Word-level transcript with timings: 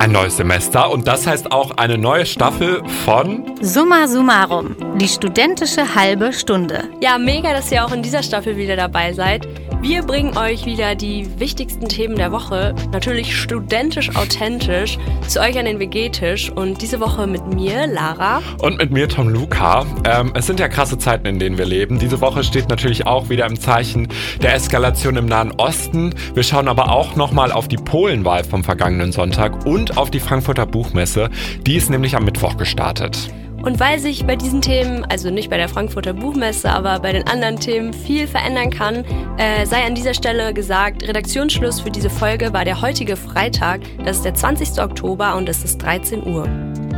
Ein 0.00 0.12
neues 0.12 0.38
Semester 0.38 0.90
und 0.90 1.06
das 1.06 1.26
heißt 1.26 1.52
auch 1.52 1.72
eine 1.72 1.98
neue 1.98 2.24
Staffel 2.24 2.82
von 3.04 3.54
Summa 3.60 4.08
Summarum, 4.08 4.74
die 4.96 5.06
studentische 5.06 5.94
halbe 5.94 6.32
Stunde. 6.32 6.84
Ja, 7.02 7.18
mega, 7.18 7.52
dass 7.52 7.70
ihr 7.70 7.84
auch 7.84 7.92
in 7.92 8.02
dieser 8.02 8.22
Staffel 8.22 8.56
wieder 8.56 8.76
dabei 8.76 9.12
seid. 9.12 9.46
Wir 9.82 10.02
bringen 10.02 10.36
euch 10.36 10.66
wieder 10.66 10.94
die 10.94 11.40
wichtigsten 11.40 11.88
Themen 11.88 12.14
der 12.14 12.32
Woche, 12.32 12.74
natürlich 12.92 13.34
studentisch 13.34 14.14
authentisch, 14.14 14.98
zu 15.26 15.40
euch 15.40 15.58
an 15.58 15.64
den 15.64 15.78
WG-Tisch 15.78 16.50
und 16.50 16.82
diese 16.82 17.00
Woche 17.00 17.26
mit 17.26 17.54
mir, 17.54 17.86
Lara. 17.86 18.42
Und 18.58 18.76
mit 18.76 18.90
mir, 18.90 19.08
Tom 19.08 19.30
Luca. 19.30 19.86
Ähm, 20.04 20.32
es 20.34 20.46
sind 20.46 20.60
ja 20.60 20.68
krasse 20.68 20.98
Zeiten, 20.98 21.26
in 21.26 21.38
denen 21.38 21.56
wir 21.56 21.64
leben. 21.64 21.98
Diese 21.98 22.20
Woche 22.20 22.44
steht 22.44 22.68
natürlich 22.68 23.06
auch 23.06 23.30
wieder 23.30 23.46
im 23.46 23.58
Zeichen 23.58 24.08
der 24.42 24.54
Eskalation 24.54 25.16
im 25.16 25.24
Nahen 25.24 25.52
Osten. 25.52 26.14
Wir 26.34 26.42
schauen 26.42 26.68
aber 26.68 26.92
auch 26.92 27.16
nochmal 27.16 27.50
auf 27.50 27.66
die 27.66 27.78
Polenwahl 27.78 28.44
vom 28.44 28.62
vergangenen 28.62 29.12
Sonntag 29.12 29.64
und 29.64 29.96
auf 29.96 30.10
die 30.10 30.20
Frankfurter 30.20 30.66
Buchmesse. 30.66 31.30
Die 31.66 31.76
ist 31.76 31.88
nämlich 31.88 32.16
am 32.16 32.26
Mittwoch 32.26 32.58
gestartet. 32.58 33.30
Und 33.62 33.78
weil 33.78 33.98
sich 33.98 34.26
bei 34.26 34.36
diesen 34.36 34.62
Themen, 34.62 35.04
also 35.04 35.30
nicht 35.30 35.50
bei 35.50 35.56
der 35.56 35.68
Frankfurter 35.68 36.14
Buchmesse, 36.14 36.70
aber 36.70 37.00
bei 37.00 37.12
den 37.12 37.26
anderen 37.26 37.58
Themen 37.58 37.92
viel 37.92 38.26
verändern 38.26 38.70
kann, 38.70 39.04
äh, 39.36 39.66
sei 39.66 39.84
an 39.84 39.94
dieser 39.94 40.14
Stelle 40.14 40.54
gesagt, 40.54 41.06
Redaktionsschluss 41.06 41.80
für 41.80 41.90
diese 41.90 42.10
Folge 42.10 42.52
war 42.52 42.64
der 42.64 42.80
heutige 42.80 43.16
Freitag, 43.16 43.80
das 44.04 44.18
ist 44.18 44.24
der 44.24 44.34
20. 44.34 44.82
Oktober 44.82 45.36
und 45.36 45.48
es 45.48 45.62
ist 45.64 45.78
13 45.78 46.26
Uhr. 46.26 46.46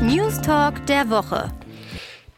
News 0.01 0.41
Talk 0.41 0.87
der 0.87 1.11
Woche. 1.11 1.51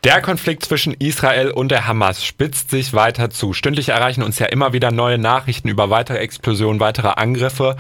Der 0.05 0.21
Konflikt 0.21 0.67
zwischen 0.67 0.93
Israel 0.93 1.51
und 1.51 1.71
der 1.71 1.87
Hamas 1.87 2.23
spitzt 2.23 2.69
sich 2.69 2.93
weiter 2.93 3.31
zu. 3.31 3.55
Stündlich 3.55 3.89
erreichen 3.89 4.23
uns 4.23 4.39
ja 4.39 4.45
immer 4.45 4.75
wieder 4.75 4.91
neue 4.91 5.17
Nachrichten 5.17 5.69
über 5.69 5.89
weitere 5.89 6.19
Explosionen, 6.19 6.79
weitere 6.79 7.09
Angriffe. 7.09 7.77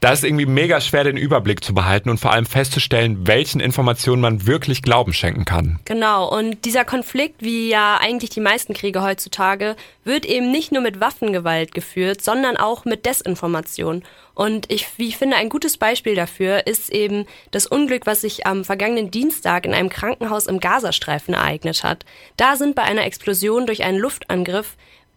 Da 0.00 0.10
ist 0.12 0.24
irgendwie 0.24 0.46
mega 0.46 0.80
schwer, 0.80 1.04
den 1.04 1.18
Überblick 1.18 1.62
zu 1.62 1.74
behalten 1.74 2.08
und 2.08 2.18
vor 2.18 2.32
allem 2.32 2.46
festzustellen, 2.46 3.26
welchen 3.26 3.60
Informationen 3.60 4.22
man 4.22 4.46
wirklich 4.46 4.80
Glauben 4.80 5.12
schenken 5.12 5.44
kann. 5.44 5.78
Genau, 5.84 6.26
und 6.34 6.64
dieser 6.64 6.86
Konflikt, 6.86 7.42
wie 7.42 7.68
ja 7.68 7.98
eigentlich 8.00 8.30
die 8.30 8.40
meisten 8.40 8.72
Kriege 8.72 9.02
heutzutage, 9.02 9.76
wird 10.02 10.24
eben 10.24 10.50
nicht 10.50 10.72
nur 10.72 10.80
mit 10.80 11.00
Waffengewalt 11.00 11.74
geführt, 11.74 12.22
sondern 12.22 12.56
auch 12.56 12.86
mit 12.86 13.04
Desinformation. 13.04 14.02
Und 14.36 14.70
ich, 14.70 14.86
wie 14.98 15.08
ich 15.08 15.16
finde, 15.16 15.36
ein 15.36 15.48
gutes 15.48 15.78
Beispiel 15.78 16.14
dafür 16.14 16.66
ist 16.66 16.90
eben 16.90 17.24
das 17.52 17.66
Unglück, 17.66 18.04
was 18.04 18.20
sich 18.20 18.46
am 18.46 18.66
vergangenen 18.66 19.10
Dienstag 19.10 19.64
in 19.64 19.72
einem 19.72 19.88
Krankenhaus 19.88 20.46
im 20.46 20.60
Gazastreifen 20.60 21.32
ereignet 21.32 21.82
hat. 21.82 22.04
Da 22.36 22.56
sind 22.56 22.74
bei 22.74 22.82
einer 22.82 23.06
Explosion 23.06 23.64
durch 23.64 23.82
einen 23.82 23.96
Luftangriff 23.96 24.76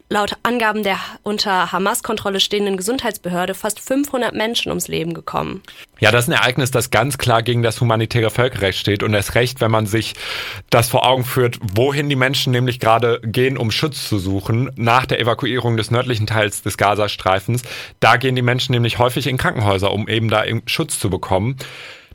laut 0.09 0.37
Angaben 0.41 0.81
der 0.83 0.97
unter 1.21 1.71
Hamas-Kontrolle 1.71 2.39
stehenden 2.39 2.77
Gesundheitsbehörde 2.77 3.53
fast 3.53 3.79
500 3.79 4.33
Menschen 4.33 4.69
ums 4.69 4.87
Leben 4.87 5.13
gekommen. 5.13 5.61
Ja, 5.99 6.11
das 6.11 6.25
ist 6.25 6.33
ein 6.33 6.39
Ereignis, 6.39 6.71
das 6.71 6.89
ganz 6.89 7.19
klar 7.19 7.43
gegen 7.43 7.61
das 7.61 7.79
humanitäre 7.79 8.31
Völkerrecht 8.31 8.79
steht 8.79 9.03
und 9.03 9.13
erst 9.13 9.35
recht, 9.35 9.61
wenn 9.61 9.69
man 9.69 9.85
sich 9.85 10.15
das 10.71 10.89
vor 10.89 11.05
Augen 11.05 11.23
führt, 11.23 11.59
wohin 11.61 12.09
die 12.09 12.15
Menschen 12.15 12.51
nämlich 12.51 12.79
gerade 12.79 13.21
gehen, 13.23 13.57
um 13.57 13.69
Schutz 13.69 14.09
zu 14.09 14.17
suchen, 14.17 14.71
nach 14.75 15.05
der 15.05 15.19
Evakuierung 15.19 15.77
des 15.77 15.91
nördlichen 15.91 16.25
Teils 16.25 16.63
des 16.63 16.77
Gazastreifens. 16.77 17.61
Da 17.99 18.17
gehen 18.17 18.35
die 18.35 18.41
Menschen 18.41 18.73
nämlich 18.73 18.97
häufig 18.97 19.27
in 19.27 19.37
Krankenhäuser, 19.37 19.93
um 19.93 20.07
eben 20.07 20.29
da 20.29 20.43
Schutz 20.65 20.99
zu 20.99 21.09
bekommen. 21.11 21.57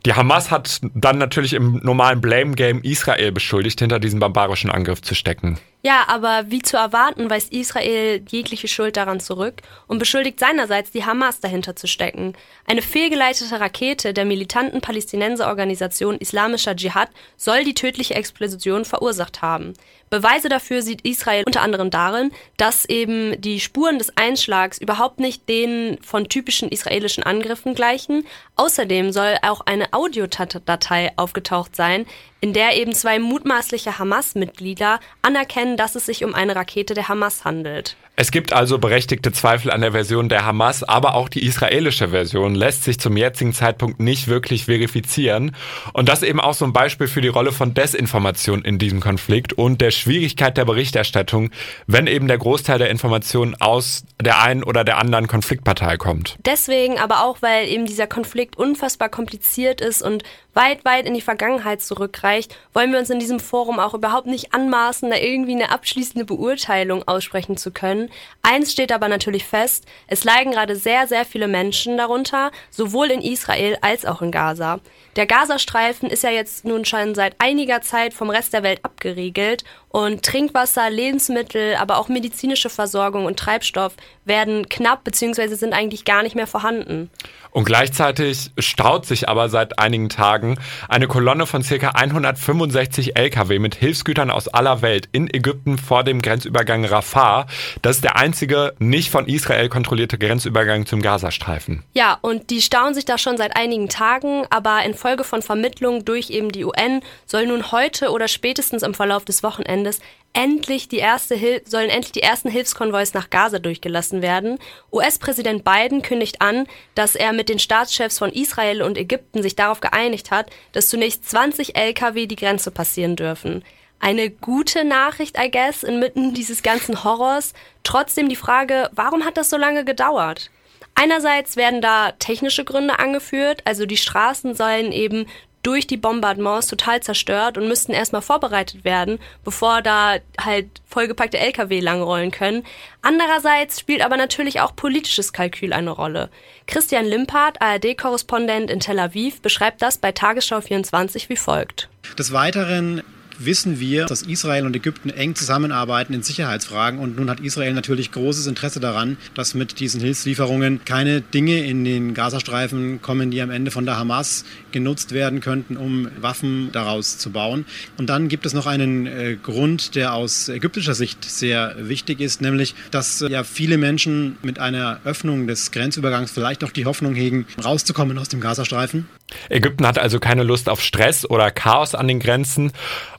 Die 0.05 0.13
Hamas 0.13 0.51
hat 0.51 0.81
dann 0.93 1.17
natürlich 1.17 1.53
im 1.53 1.79
normalen 1.81 2.21
Blame 2.21 2.53
Game 2.53 2.81
Israel 2.83 3.31
beschuldigt, 3.31 3.79
hinter 3.79 3.99
diesem 3.99 4.19
barbarischen 4.19 4.69
Angriff 4.69 5.01
zu 5.01 5.15
stecken. 5.15 5.57
Ja, 5.85 6.05
aber 6.07 6.45
wie 6.49 6.63
zu 6.63 6.77
erwarten, 6.77 7.29
weist 7.29 7.53
Israel 7.53 8.23
jegliche 8.27 8.67
Schuld 8.67 8.97
daran 8.97 9.19
zurück 9.19 9.61
und 9.85 9.99
beschuldigt 9.99 10.39
seinerseits 10.39 10.89
die 10.89 11.05
Hamas 11.05 11.41
dahinter 11.41 11.75
zu 11.75 11.85
stecken. 11.85 12.33
Eine 12.65 12.81
fehlgeleitete 12.81 13.59
Rakete 13.59 14.11
der 14.11 14.25
militanten 14.25 14.81
Palästinenserorganisation 14.81 16.17
Islamischer 16.17 16.75
Dschihad 16.75 17.09
soll 17.37 17.63
die 17.63 17.75
tödliche 17.75 18.15
Explosion 18.15 18.83
verursacht 18.83 19.43
haben. 19.43 19.73
Beweise 20.09 20.49
dafür 20.49 20.81
sieht 20.81 21.01
Israel 21.01 21.43
unter 21.45 21.61
anderem 21.61 21.89
darin, 21.89 22.31
dass 22.57 22.85
eben 22.85 23.39
die 23.41 23.59
Spuren 23.59 23.97
des 23.97 24.15
Einschlags 24.17 24.77
überhaupt 24.77 25.19
nicht 25.19 25.49
denen 25.49 26.01
von 26.01 26.29
typischen 26.29 26.69
israelischen 26.69 27.23
Angriffen 27.23 27.75
gleichen. 27.75 28.25
Außerdem 28.55 29.11
soll 29.11 29.37
auch 29.41 29.61
eine 29.61 29.93
Audiodatei 29.93 31.11
aufgetaucht 31.17 31.75
sein, 31.75 32.05
in 32.39 32.53
der 32.53 32.77
eben 32.77 32.93
zwei 32.93 33.17
mutmaßliche 33.17 33.97
Hamas-Mitglieder 33.97 34.99
anerkennen, 35.23 35.74
dass 35.77 35.95
es 35.95 36.05
sich 36.05 36.23
um 36.23 36.33
eine 36.33 36.55
Rakete 36.55 36.93
der 36.93 37.07
Hamas 37.07 37.45
handelt. 37.45 37.95
Es 38.17 38.31
gibt 38.31 38.53
also 38.53 38.77
berechtigte 38.77 39.33
Zweifel 39.33 39.71
an 39.71 39.81
der 39.81 39.91
Version 39.91 40.29
der 40.29 40.45
Hamas, 40.45 40.83
aber 40.83 41.15
auch 41.15 41.27
die 41.27 41.45
israelische 41.45 42.09
Version 42.09 42.55
lässt 42.55 42.85
sich 42.85 42.97
zum 42.97 43.17
jetzigen 43.17 43.51
Zeitpunkt 43.51 43.99
nicht 43.99 44.29
wirklich 44.29 44.65
verifizieren. 44.65 45.53
Und 45.91 46.07
das 46.07 46.23
eben 46.23 46.39
auch 46.39 46.53
so 46.53 46.63
ein 46.63 46.71
Beispiel 46.71 47.07
für 47.07 47.19
die 47.19 47.27
Rolle 47.27 47.51
von 47.51 47.73
Desinformation 47.73 48.63
in 48.63 48.77
diesem 48.77 49.01
Konflikt 49.01 49.53
und 49.53 49.81
der 49.81 49.91
Schwierigkeit 49.91 50.55
der 50.55 50.63
Berichterstattung, 50.63 51.51
wenn 51.87 52.07
eben 52.07 52.27
der 52.29 52.37
Großteil 52.37 52.79
der 52.79 52.89
Informationen 52.89 53.55
aus 53.59 54.05
der 54.21 54.41
einen 54.41 54.63
oder 54.63 54.85
der 54.85 54.97
anderen 54.97 55.27
Konfliktpartei 55.27 55.97
kommt. 55.97 56.37
Deswegen, 56.45 56.97
aber 56.99 57.25
auch 57.25 57.41
weil 57.41 57.67
eben 57.67 57.85
dieser 57.85 58.07
Konflikt 58.07 58.57
unfassbar 58.57 59.09
kompliziert 59.09 59.81
ist 59.81 60.01
und 60.01 60.23
weit, 60.53 60.85
weit 60.85 61.05
in 61.05 61.13
die 61.13 61.21
Vergangenheit 61.21 61.81
zurückreicht, 61.81 62.57
wollen 62.73 62.91
wir 62.91 62.99
uns 62.99 63.09
in 63.09 63.19
diesem 63.19 63.39
Forum 63.39 63.77
auch 63.77 63.93
überhaupt 63.93 64.27
nicht 64.27 64.53
anmaßen, 64.53 65.09
da 65.09 65.17
irgendwie 65.17 65.51
eine 65.51 65.71
abschließende 65.71 66.25
Beurteilung 66.25 67.05
aussprechen 67.07 67.57
zu 67.57 67.71
können. 67.71 68.04
Eins 68.41 68.71
steht 68.71 68.91
aber 68.91 69.07
natürlich 69.07 69.45
fest, 69.45 69.85
es 70.07 70.23
leiden 70.23 70.51
gerade 70.51 70.75
sehr, 70.75 71.07
sehr 71.07 71.25
viele 71.25 71.47
Menschen 71.47 71.97
darunter, 71.97 72.51
sowohl 72.69 73.11
in 73.11 73.21
Israel 73.21 73.77
als 73.81 74.05
auch 74.05 74.21
in 74.21 74.31
Gaza. 74.31 74.79
Der 75.15 75.25
Gazastreifen 75.25 76.09
ist 76.09 76.23
ja 76.23 76.29
jetzt 76.29 76.65
nun 76.65 76.83
schon 76.83 77.15
seit 77.15 77.35
einiger 77.39 77.81
Zeit 77.81 78.13
vom 78.13 78.29
Rest 78.29 78.53
der 78.53 78.63
Welt 78.63 78.79
abgeriegelt 78.83 79.63
und 79.87 80.23
Trinkwasser, 80.23 80.89
Lebensmittel, 80.89 81.75
aber 81.75 81.97
auch 81.97 82.09
medizinische 82.09 82.69
Versorgung 82.69 83.25
und 83.25 83.39
Treibstoff 83.39 83.93
werden 84.25 84.67
knapp 84.67 85.05
bzw. 85.05 85.55
sind 85.55 85.73
eigentlich 85.73 86.03
gar 86.03 86.21
nicht 86.21 86.35
mehr 86.35 86.47
vorhanden. 86.47 87.09
Und 87.51 87.63
gleichzeitig 87.63 88.51
staut 88.57 89.05
sich 89.05 89.29
aber 89.29 89.47
seit 89.47 89.79
einigen 89.79 90.09
Tagen 90.09 90.59
eine 90.89 91.07
Kolonne 91.07 91.45
von 91.45 91.63
ca. 91.63 91.91
165 91.91 93.15
Lkw 93.15 93.59
mit 93.59 93.75
Hilfsgütern 93.75 94.29
aus 94.29 94.49
aller 94.49 94.81
Welt 94.81 95.07
in 95.13 95.33
Ägypten 95.33 95.77
vor 95.77 96.03
dem 96.03 96.21
Grenzübergang 96.21 96.83
Rafah. 96.83 97.45
Das 97.81 97.94
ist 97.95 98.03
der 98.03 98.17
einzige 98.17 98.73
nicht 98.77 99.09
von 99.09 99.25
Israel 99.25 99.69
kontrollierte 99.69 100.17
Grenzübergang 100.17 100.85
zum 100.85 101.01
Gazastreifen. 101.01 101.83
Ja, 101.93 102.17
und 102.21 102.49
die 102.49 102.61
stauen 102.61 102.93
sich 102.93 103.05
da 103.05 103.17
schon 103.17 103.37
seit 103.37 103.55
einigen 103.55 103.87
Tagen, 103.87 104.45
aber 104.49 104.83
infolge 104.83 105.23
von 105.23 105.41
Vermittlung 105.41 106.03
durch 106.03 106.29
eben 106.29 106.51
die 106.51 106.65
UN 106.65 106.99
soll 107.25 107.47
nun 107.47 107.71
heute 107.71 108.11
oder 108.11 108.27
spätestens 108.27 108.83
im 108.83 108.93
Verlauf 108.93 109.23
des 109.23 109.43
Wochenendes 109.43 110.01
endlich 110.33 110.89
die 110.89 110.97
erste 110.97 111.35
Hil 111.35 111.61
sollen 111.65 111.89
endlich 111.89 112.11
die 112.11 112.21
ersten 112.21 112.49
Hilfskonvois 112.49 113.13
nach 113.13 113.29
Gaza 113.29 113.59
durchgelassen 113.59 114.21
werden. 114.21 114.59
US-Präsident 114.91 115.63
Biden 115.63 116.01
kündigt 116.01 116.41
an, 116.41 116.67
dass 116.95 117.15
er 117.15 117.31
mit 117.31 117.47
den 117.47 117.59
Staatschefs 117.59 118.19
von 118.19 118.29
Israel 118.33 118.81
und 118.81 118.97
Ägypten 118.97 119.41
sich 119.41 119.55
darauf 119.55 119.79
geeinigt 119.79 120.31
hat, 120.31 120.49
dass 120.73 120.89
zunächst 120.89 121.29
20 121.29 121.77
Lkw 121.77 122.27
die 122.27 122.35
Grenze 122.35 122.71
passieren 122.71 123.15
dürfen. 123.15 123.63
Eine 124.05 124.29
gute 124.29 124.85
Nachricht, 124.85 125.35
I 125.35 125.49
guess, 125.49 125.81
inmitten 125.81 126.35
dieses 126.35 126.61
ganzen 126.61 127.03
Horrors. 127.03 127.53
Trotzdem 127.81 128.29
die 128.29 128.35
Frage, 128.35 128.87
warum 128.93 129.25
hat 129.25 129.35
das 129.35 129.49
so 129.49 129.57
lange 129.57 129.83
gedauert? 129.83 130.51
Einerseits 130.93 131.57
werden 131.57 131.81
da 131.81 132.11
technische 132.11 132.65
Gründe 132.65 132.99
angeführt, 132.99 133.63
also 133.65 133.87
die 133.87 133.97
Straßen 133.97 134.53
sollen 134.53 134.91
eben 134.91 135.25
durch 135.63 135.87
die 135.87 135.97
Bombardements 135.97 136.67
total 136.67 137.01
zerstört 137.01 137.57
und 137.57 137.67
müssten 137.67 137.93
erstmal 137.93 138.21
vorbereitet 138.21 138.85
werden, 138.85 139.17
bevor 139.43 139.81
da 139.81 140.17
halt 140.39 140.67
vollgepackte 140.87 141.39
Lkw 141.39 141.79
langrollen 141.79 142.29
können. 142.29 142.63
Andererseits 143.01 143.79
spielt 143.79 144.03
aber 144.03 144.17
natürlich 144.17 144.61
auch 144.61 144.75
politisches 144.75 145.33
Kalkül 145.33 145.73
eine 145.73 145.89
Rolle. 145.89 146.29
Christian 146.67 147.05
Limpert, 147.05 147.59
ARD-Korrespondent 147.59 148.69
in 148.69 148.81
Tel 148.81 148.99
Aviv, 148.99 149.41
beschreibt 149.41 149.81
das 149.81 149.97
bei 149.97 150.11
Tagesschau 150.11 150.61
24 150.61 151.27
wie 151.29 151.37
folgt. 151.37 151.89
Des 152.19 152.31
Weiteren 152.31 153.01
wissen 153.39 153.79
wir, 153.79 154.05
dass 154.05 154.21
Israel 154.21 154.65
und 154.65 154.75
Ägypten 154.75 155.09
eng 155.09 155.35
zusammenarbeiten 155.35 156.13
in 156.13 156.23
Sicherheitsfragen. 156.23 156.99
Und 156.99 157.17
nun 157.17 157.29
hat 157.29 157.39
Israel 157.39 157.73
natürlich 157.73 158.11
großes 158.11 158.47
Interesse 158.47 158.79
daran, 158.79 159.17
dass 159.33 159.53
mit 159.53 159.79
diesen 159.79 160.01
Hilfslieferungen 160.01 160.83
keine 160.85 161.21
Dinge 161.21 161.65
in 161.65 161.83
den 161.83 162.13
Gazastreifen 162.13 163.01
kommen, 163.01 163.31
die 163.31 163.41
am 163.41 163.49
Ende 163.49 163.71
von 163.71 163.85
der 163.85 163.97
Hamas 163.97 164.45
genutzt 164.71 165.13
werden 165.13 165.39
könnten, 165.39 165.77
um 165.77 166.07
Waffen 166.19 166.69
daraus 166.71 167.17
zu 167.17 167.31
bauen. 167.31 167.65
Und 167.97 168.09
dann 168.09 168.27
gibt 168.27 168.45
es 168.45 168.53
noch 168.53 168.67
einen 168.67 169.07
äh, 169.07 169.37
Grund, 169.41 169.95
der 169.95 170.13
aus 170.13 170.49
ägyptischer 170.49 170.95
Sicht 170.95 171.23
sehr 171.25 171.75
wichtig 171.79 172.21
ist, 172.21 172.41
nämlich, 172.41 172.75
dass 172.91 173.21
äh, 173.21 173.29
ja 173.29 173.43
viele 173.43 173.77
Menschen 173.77 174.37
mit 174.41 174.59
einer 174.59 174.99
Öffnung 175.05 175.47
des 175.47 175.71
Grenzübergangs 175.71 176.31
vielleicht 176.31 176.63
auch 176.63 176.71
die 176.71 176.85
Hoffnung 176.85 177.15
hegen, 177.15 177.45
rauszukommen 177.63 178.17
aus 178.17 178.29
dem 178.29 178.41
Gazastreifen. 178.41 179.07
Ägypten 179.49 179.87
hat 179.87 179.99
also 179.99 180.19
keine 180.19 180.43
Lust 180.43 180.69
auf 180.69 180.81
Stress 180.81 181.29
oder 181.29 181.51
Chaos 181.51 181.95
an 181.95 182.07
den 182.07 182.19
Grenzen. 182.19 182.71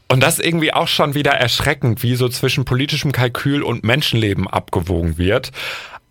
Und 0.08 0.22
das 0.22 0.38
irgendwie 0.38 0.72
auch 0.72 0.86
schon 0.86 1.14
wieder 1.14 1.32
erschreckend, 1.32 2.02
wie 2.04 2.14
so 2.14 2.28
zwischen 2.28 2.64
politischem 2.64 3.10
Kalkül 3.10 3.62
und 3.62 3.82
Menschenleben 3.82 4.46
abgewogen 4.46 5.18
wird. 5.18 5.50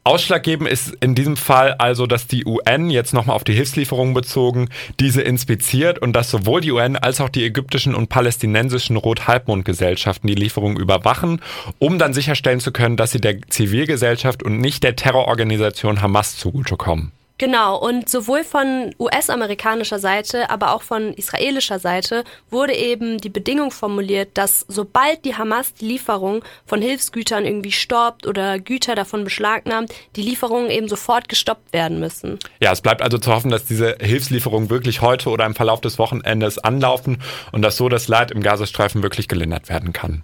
Ausschlaggebend 0.08 0.70
ist 0.70 0.96
in 1.00 1.16
diesem 1.16 1.36
Fall 1.36 1.74
also, 1.80 2.06
dass 2.06 2.28
die 2.28 2.46
UN 2.46 2.92
jetzt 2.92 3.12
nochmal 3.12 3.36
auf 3.36 3.44
die 3.44 3.56
Hilfslieferungen 3.56 4.14
bezogen 4.14 4.70
diese 5.00 5.24
inspiziert 5.24 5.98
und 5.98 6.14
dass 6.14 6.30
sowohl 6.30 6.62
die 6.62 6.72
UN 6.72 6.96
als 6.96 7.22
auch 7.22 7.30
die 7.30 7.44
ägyptischen 7.44 7.96
und 7.96 8.08
palästinensischen 8.08 8.98
Rot-Halbmond-Gesellschaften 8.98 10.28
die 10.28 10.36
Lieferungen 10.36 10.78
überwachen, 10.78 11.42
um 11.80 11.98
dann 11.98 12.14
sicherstellen 12.14 12.60
zu 12.60 12.72
können, 12.72 12.98
dass 12.98 13.14
sie 13.14 13.22
der 13.22 13.42
Zivilgesellschaft 13.50 14.44
und 14.44 14.60
nicht 14.60 14.84
der 14.84 14.96
Terrororganisation 14.96 16.04
Hamas 16.04 16.38
zugutekommen. 16.38 17.12
Genau, 17.38 17.78
und 17.78 18.08
sowohl 18.10 18.46
von 18.46 18.96
US-amerikanischer 18.98 20.00
Seite, 20.00 20.50
aber 20.50 20.74
auch 20.74 20.82
von 20.82 21.14
israelischer 21.14 21.80
Seite 21.80 22.24
wurde 22.50 22.74
eben 22.74 23.18
die 23.18 23.30
Bedingung 23.30 23.72
formuliert, 23.72 24.30
dass 24.36 24.66
sobald 24.70 25.26
die 25.26 25.36
Hamas 25.36 25.74
die 25.74 25.86
Lieferung 25.86 26.44
von 26.66 26.82
Hilfsgütern 26.82 27.46
irgendwie 27.46 27.74
stoppt 27.74 28.26
oder 28.26 28.60
Güter 28.60 28.96
davon 28.96 29.26
beschlagnahmt, 29.26 29.94
die 30.16 30.22
Lieferungen 30.22 30.70
eben 30.70 30.88
sofort 30.88 31.28
gestoppt 31.28 31.74
werden 31.74 32.00
müssen. 32.00 32.40
Ja, 32.62 32.72
es 32.72 32.82
bleibt 32.82 33.02
also 33.02 33.18
zu 33.18 33.34
hoffen, 33.34 33.52
dass 33.52 33.66
diese 33.66 33.98
Hilfslieferungen 34.00 34.70
wirklich 34.70 35.02
heute 35.02 35.30
oder 35.30 35.46
im 35.46 35.56
Verlauf 35.56 35.82
des 35.82 36.00
Wochenendes 36.00 36.58
anlaufen 36.58 37.22
und 37.52 37.64
dass 37.64 37.76
so 37.76 37.90
das 37.90 38.08
Leid 38.08 38.32
im 38.32 38.42
Gazastreifen 38.42 39.04
wirklich 39.04 39.28
gelindert 39.28 39.68
werden 39.68 39.92
kann. 39.92 40.24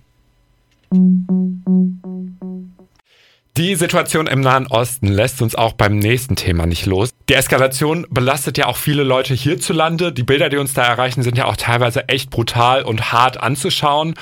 Die 3.58 3.76
Situation 3.76 4.28
im 4.28 4.40
Nahen 4.40 4.66
Osten 4.68 5.08
lässt 5.08 5.42
uns 5.42 5.56
auch 5.56 5.74
beim 5.74 5.98
nächsten 6.00 6.38
Thema 6.38 6.66
nicht 6.66 6.86
los. 6.86 7.10
Die 7.28 7.34
Eskalation 7.34 8.08
belastet 8.10 8.58
ja 8.58 8.68
auch 8.68 8.78
viele 8.78 9.04
Leute 9.04 9.34
hierzulande. 9.34 10.14
Die 10.14 10.24
Bilder, 10.24 10.48
die 10.48 10.56
uns 10.56 10.74
da 10.74 10.84
erreichen, 10.84 11.22
sind 11.22 11.38
ja 11.38 11.46
auch 11.46 11.58
teilweise 11.58 12.08
echt 12.08 12.30
brutal 12.30 12.84
und 12.84 13.12
hart 13.12 13.44
anzuschauen. 13.44 14.14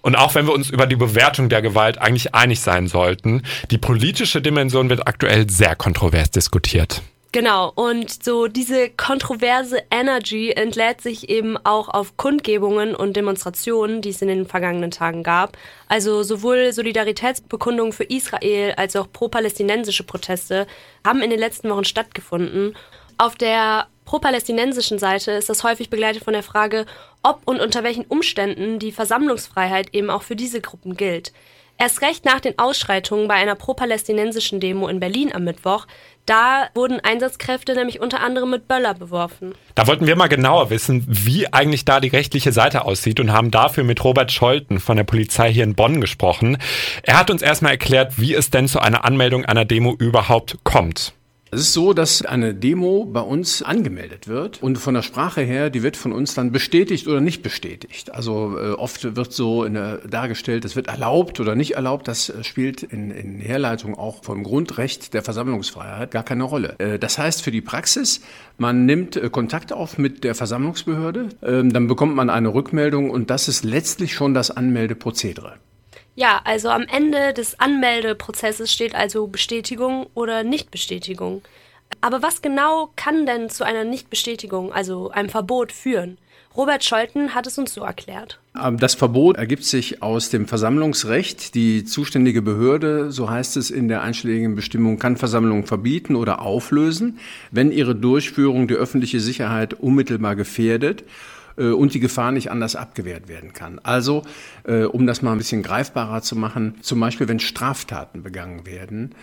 Und 0.00 0.16
auch 0.16 0.34
wenn 0.34 0.46
wir 0.46 0.54
uns 0.54 0.70
über 0.70 0.86
die 0.86 0.96
Bewertung 0.96 1.50
der 1.50 1.60
Gewalt 1.60 1.98
eigentlich 1.98 2.34
einig 2.34 2.60
sein 2.60 2.88
sollten, 2.88 3.42
die 3.70 3.76
politische 3.76 4.40
Dimension 4.40 4.88
wird 4.88 5.06
aktuell 5.06 5.50
sehr 5.50 5.76
kontrovers 5.76 6.30
diskutiert. 6.30 7.02
Genau, 7.30 7.70
und 7.74 8.24
so 8.24 8.48
diese 8.48 8.88
kontroverse 8.88 9.82
Energy 9.90 10.50
entlädt 10.50 11.02
sich 11.02 11.28
eben 11.28 11.58
auch 11.58 11.90
auf 11.90 12.16
Kundgebungen 12.16 12.94
und 12.94 13.16
Demonstrationen, 13.16 14.00
die 14.00 14.08
es 14.08 14.22
in 14.22 14.28
den 14.28 14.46
vergangenen 14.46 14.90
Tagen 14.90 15.22
gab. 15.22 15.58
Also 15.88 16.22
sowohl 16.22 16.72
Solidaritätsbekundungen 16.72 17.92
für 17.92 18.04
Israel 18.04 18.72
als 18.78 18.96
auch 18.96 19.12
pro-palästinensische 19.12 20.04
Proteste 20.04 20.66
haben 21.06 21.20
in 21.20 21.28
den 21.28 21.38
letzten 21.38 21.68
Wochen 21.68 21.84
stattgefunden. 21.84 22.74
Auf 23.18 23.36
der 23.36 23.88
pro-palästinensischen 24.06 24.98
Seite 24.98 25.32
ist 25.32 25.50
das 25.50 25.64
häufig 25.64 25.90
begleitet 25.90 26.24
von 26.24 26.32
der 26.32 26.42
Frage, 26.42 26.86
ob 27.22 27.42
und 27.44 27.60
unter 27.60 27.84
welchen 27.84 28.06
Umständen 28.06 28.78
die 28.78 28.92
Versammlungsfreiheit 28.92 29.94
eben 29.94 30.08
auch 30.08 30.22
für 30.22 30.36
diese 30.36 30.62
Gruppen 30.62 30.96
gilt. 30.96 31.34
Erst 31.80 32.02
recht 32.02 32.24
nach 32.24 32.40
den 32.40 32.58
Ausschreitungen 32.58 33.28
bei 33.28 33.34
einer 33.34 33.54
pro-palästinensischen 33.54 34.58
Demo 34.58 34.88
in 34.88 34.98
Berlin 34.98 35.32
am 35.32 35.44
Mittwoch, 35.44 35.86
da 36.28 36.68
wurden 36.74 37.00
Einsatzkräfte 37.00 37.74
nämlich 37.74 38.00
unter 38.00 38.20
anderem 38.20 38.50
mit 38.50 38.68
Böller 38.68 38.94
beworfen. 38.94 39.54
Da 39.74 39.86
wollten 39.86 40.06
wir 40.06 40.16
mal 40.16 40.28
genauer 40.28 40.70
wissen, 40.70 41.04
wie 41.08 41.52
eigentlich 41.52 41.84
da 41.84 42.00
die 42.00 42.08
rechtliche 42.08 42.52
Seite 42.52 42.84
aussieht 42.84 43.20
und 43.20 43.32
haben 43.32 43.50
dafür 43.50 43.84
mit 43.84 44.04
Robert 44.04 44.30
Scholten 44.30 44.80
von 44.80 44.96
der 44.96 45.04
Polizei 45.04 45.52
hier 45.52 45.64
in 45.64 45.74
Bonn 45.74 46.00
gesprochen. 46.00 46.58
Er 47.02 47.18
hat 47.18 47.30
uns 47.30 47.42
erstmal 47.42 47.72
erklärt, 47.72 48.18
wie 48.18 48.34
es 48.34 48.50
denn 48.50 48.68
zu 48.68 48.80
einer 48.80 49.04
Anmeldung 49.04 49.44
einer 49.44 49.64
Demo 49.64 49.94
überhaupt 49.94 50.58
kommt. 50.64 51.14
Es 51.50 51.60
ist 51.60 51.72
so, 51.72 51.94
dass 51.94 52.20
eine 52.20 52.54
Demo 52.54 53.06
bei 53.06 53.20
uns 53.20 53.62
angemeldet 53.62 54.28
wird 54.28 54.62
und 54.62 54.76
von 54.76 54.92
der 54.92 55.00
Sprache 55.00 55.40
her, 55.40 55.70
die 55.70 55.82
wird 55.82 55.96
von 55.96 56.12
uns 56.12 56.34
dann 56.34 56.52
bestätigt 56.52 57.08
oder 57.08 57.22
nicht 57.22 57.42
bestätigt. 57.42 58.12
Also 58.12 58.58
äh, 58.58 58.72
oft 58.72 59.16
wird 59.16 59.32
so 59.32 59.64
der, 59.64 59.98
dargestellt, 60.06 60.66
es 60.66 60.76
wird 60.76 60.88
erlaubt 60.88 61.40
oder 61.40 61.54
nicht 61.54 61.76
erlaubt. 61.76 62.06
Das 62.06 62.28
äh, 62.28 62.44
spielt 62.44 62.82
in, 62.82 63.10
in 63.10 63.40
Herleitung 63.40 63.94
auch 63.94 64.22
vom 64.22 64.44
Grundrecht 64.44 65.14
der 65.14 65.22
Versammlungsfreiheit 65.22 66.10
gar 66.10 66.22
keine 66.22 66.44
Rolle. 66.44 66.74
Äh, 66.78 66.98
das 66.98 67.16
heißt 67.16 67.42
für 67.42 67.50
die 67.50 67.62
Praxis, 67.62 68.20
man 68.58 68.84
nimmt 68.84 69.16
äh, 69.16 69.30
Kontakt 69.30 69.72
auf 69.72 69.96
mit 69.96 70.24
der 70.24 70.34
Versammlungsbehörde, 70.34 71.30
ähm, 71.42 71.72
dann 71.72 71.86
bekommt 71.86 72.14
man 72.14 72.28
eine 72.28 72.52
Rückmeldung 72.52 73.10
und 73.10 73.30
das 73.30 73.48
ist 73.48 73.64
letztlich 73.64 74.12
schon 74.12 74.34
das 74.34 74.50
Anmeldeprozedere. 74.50 75.54
Ja, 76.18 76.40
also 76.42 76.70
am 76.70 76.82
Ende 76.92 77.32
des 77.32 77.60
Anmeldeprozesses 77.60 78.72
steht 78.72 78.92
also 78.96 79.28
Bestätigung 79.28 80.08
oder 80.14 80.42
Nichtbestätigung. 80.42 81.42
Aber 82.00 82.22
was 82.22 82.42
genau 82.42 82.90
kann 82.96 83.24
denn 83.24 83.50
zu 83.50 83.62
einer 83.62 83.84
Nichtbestätigung, 83.84 84.72
also 84.72 85.10
einem 85.10 85.28
Verbot, 85.28 85.70
führen? 85.70 86.18
Robert 86.56 86.82
Scholten 86.82 87.36
hat 87.36 87.46
es 87.46 87.56
uns 87.56 87.72
so 87.72 87.82
erklärt. 87.82 88.40
Ähm, 88.60 88.78
das 88.78 88.96
Verbot 88.96 89.36
ergibt 89.36 89.62
sich 89.62 90.02
aus 90.02 90.28
dem 90.28 90.48
Versammlungsrecht. 90.48 91.54
Die 91.54 91.84
zuständige 91.84 92.42
Behörde, 92.42 93.12
so 93.12 93.30
heißt 93.30 93.56
es 93.56 93.70
in 93.70 93.86
der 93.86 94.02
einschlägigen 94.02 94.56
Bestimmung, 94.56 94.98
kann 94.98 95.16
Versammlungen 95.16 95.66
verbieten 95.66 96.16
oder 96.16 96.42
auflösen, 96.42 97.20
wenn 97.52 97.70
ihre 97.70 97.94
Durchführung 97.94 98.66
die 98.66 98.74
öffentliche 98.74 99.20
Sicherheit 99.20 99.72
unmittelbar 99.72 100.34
gefährdet 100.34 101.04
äh, 101.58 101.70
und 101.70 101.94
die 101.94 102.00
Gefahr 102.00 102.32
nicht 102.32 102.50
anders 102.50 102.76
abgewehrt 102.76 103.28
werden 103.28 103.52
kann. 103.52 103.80
Also, 103.82 104.22
äh, 104.64 104.84
um 104.84 105.06
das 105.06 105.22
mal 105.22 105.32
ein 105.32 105.38
bisschen 105.38 105.62
greifbarer 105.62 106.22
zu 106.22 106.36
machen, 106.36 106.74
zum 106.80 107.00
Beispiel 107.00 107.28
wenn 107.28 107.40
Straftaten 107.40 108.22
begangen 108.22 108.66
werden, 108.66 109.14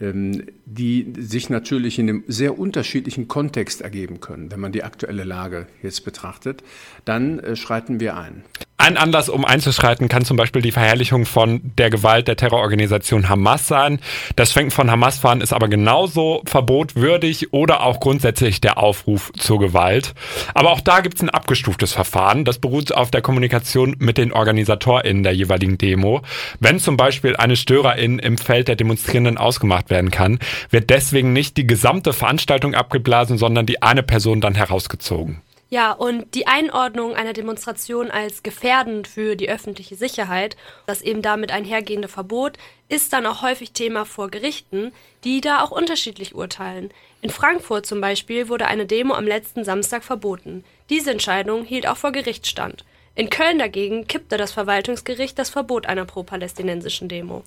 ähm, 0.00 0.44
die 0.64 1.12
sich 1.18 1.50
natürlich 1.50 1.98
in 1.98 2.08
einem 2.08 2.24
sehr 2.28 2.58
unterschiedlichen 2.58 3.26
Kontext 3.26 3.80
ergeben 3.80 4.20
können, 4.20 4.50
wenn 4.52 4.60
man 4.60 4.72
die 4.72 4.84
aktuelle 4.84 5.24
Lage 5.24 5.66
jetzt 5.82 6.04
betrachtet, 6.04 6.62
dann 7.04 7.40
äh, 7.40 7.56
schreiten 7.56 7.98
wir 7.98 8.16
ein. 8.16 8.44
Ein 8.80 8.96
Anlass, 8.96 9.28
um 9.28 9.44
einzuschreiten, 9.44 10.08
kann 10.08 10.24
zum 10.24 10.36
Beispiel 10.36 10.62
die 10.62 10.70
Verherrlichung 10.70 11.26
von 11.26 11.60
der 11.76 11.90
Gewalt 11.90 12.28
der 12.28 12.36
Terrororganisation 12.36 13.28
Hamas 13.28 13.66
sein. 13.66 13.98
Das 14.36 14.52
Schwenken 14.52 14.70
von 14.70 14.88
Hamas-Fahnen 14.88 15.42
ist 15.42 15.52
aber 15.52 15.66
genauso 15.66 16.42
verbotwürdig 16.46 17.52
oder 17.52 17.82
auch 17.82 17.98
grundsätzlich 17.98 18.60
der 18.60 18.78
Aufruf 18.78 19.32
zur 19.36 19.58
Gewalt. 19.58 20.14
Aber 20.54 20.70
auch 20.70 20.80
da 20.80 21.00
gibt 21.00 21.16
es 21.16 21.22
ein 21.22 21.28
abgestuftes 21.28 21.92
Verfahren. 21.92 22.44
Das 22.44 22.60
beruht 22.60 22.94
auf 22.94 23.10
der 23.10 23.20
Kommunikation 23.20 23.96
mit 23.98 24.16
den 24.16 24.32
OrganisatorInnen 24.32 25.24
der 25.24 25.34
jeweiligen 25.34 25.76
Demo. 25.76 26.22
Wenn 26.60 26.78
zum 26.78 26.96
Beispiel 26.96 27.34
eine 27.34 27.56
Störerin 27.56 28.20
im 28.20 28.38
Feld 28.38 28.68
der 28.68 28.76
Demonstrierenden 28.76 29.38
ausgemacht 29.38 29.90
werden 29.90 30.12
kann, 30.12 30.38
wird 30.70 30.88
deswegen 30.88 31.32
nicht 31.32 31.56
die 31.56 31.66
gesamte 31.66 32.12
Veranstaltung 32.12 32.76
abgeblasen, 32.76 33.38
sondern 33.38 33.66
die 33.66 33.82
eine 33.82 34.04
Person 34.04 34.40
dann 34.40 34.54
herausgezogen. 34.54 35.42
Ja, 35.70 35.92
und 35.92 36.34
die 36.34 36.46
Einordnung 36.46 37.14
einer 37.14 37.34
Demonstration 37.34 38.10
als 38.10 38.42
gefährdend 38.42 39.06
für 39.06 39.36
die 39.36 39.50
öffentliche 39.50 39.96
Sicherheit, 39.96 40.56
das 40.86 41.02
eben 41.02 41.20
damit 41.20 41.52
einhergehende 41.52 42.08
Verbot, 42.08 42.56
ist 42.88 43.12
dann 43.12 43.26
auch 43.26 43.42
häufig 43.42 43.72
Thema 43.72 44.06
vor 44.06 44.30
Gerichten, 44.30 44.92
die 45.24 45.42
da 45.42 45.62
auch 45.62 45.70
unterschiedlich 45.70 46.34
urteilen. 46.34 46.90
In 47.20 47.28
Frankfurt 47.28 47.84
zum 47.84 48.00
Beispiel 48.00 48.48
wurde 48.48 48.66
eine 48.66 48.86
Demo 48.86 49.12
am 49.12 49.26
letzten 49.26 49.62
Samstag 49.62 50.04
verboten. 50.04 50.64
Diese 50.88 51.10
Entscheidung 51.10 51.64
hielt 51.64 51.86
auch 51.86 51.98
vor 51.98 52.12
Gericht 52.12 52.46
stand. 52.46 52.84
In 53.18 53.30
Köln 53.30 53.58
dagegen 53.58 54.06
kippte 54.06 54.36
das 54.36 54.52
Verwaltungsgericht 54.52 55.36
das 55.40 55.50
Verbot 55.50 55.86
einer 55.86 56.04
pro-palästinensischen 56.04 57.08
Demo. 57.08 57.42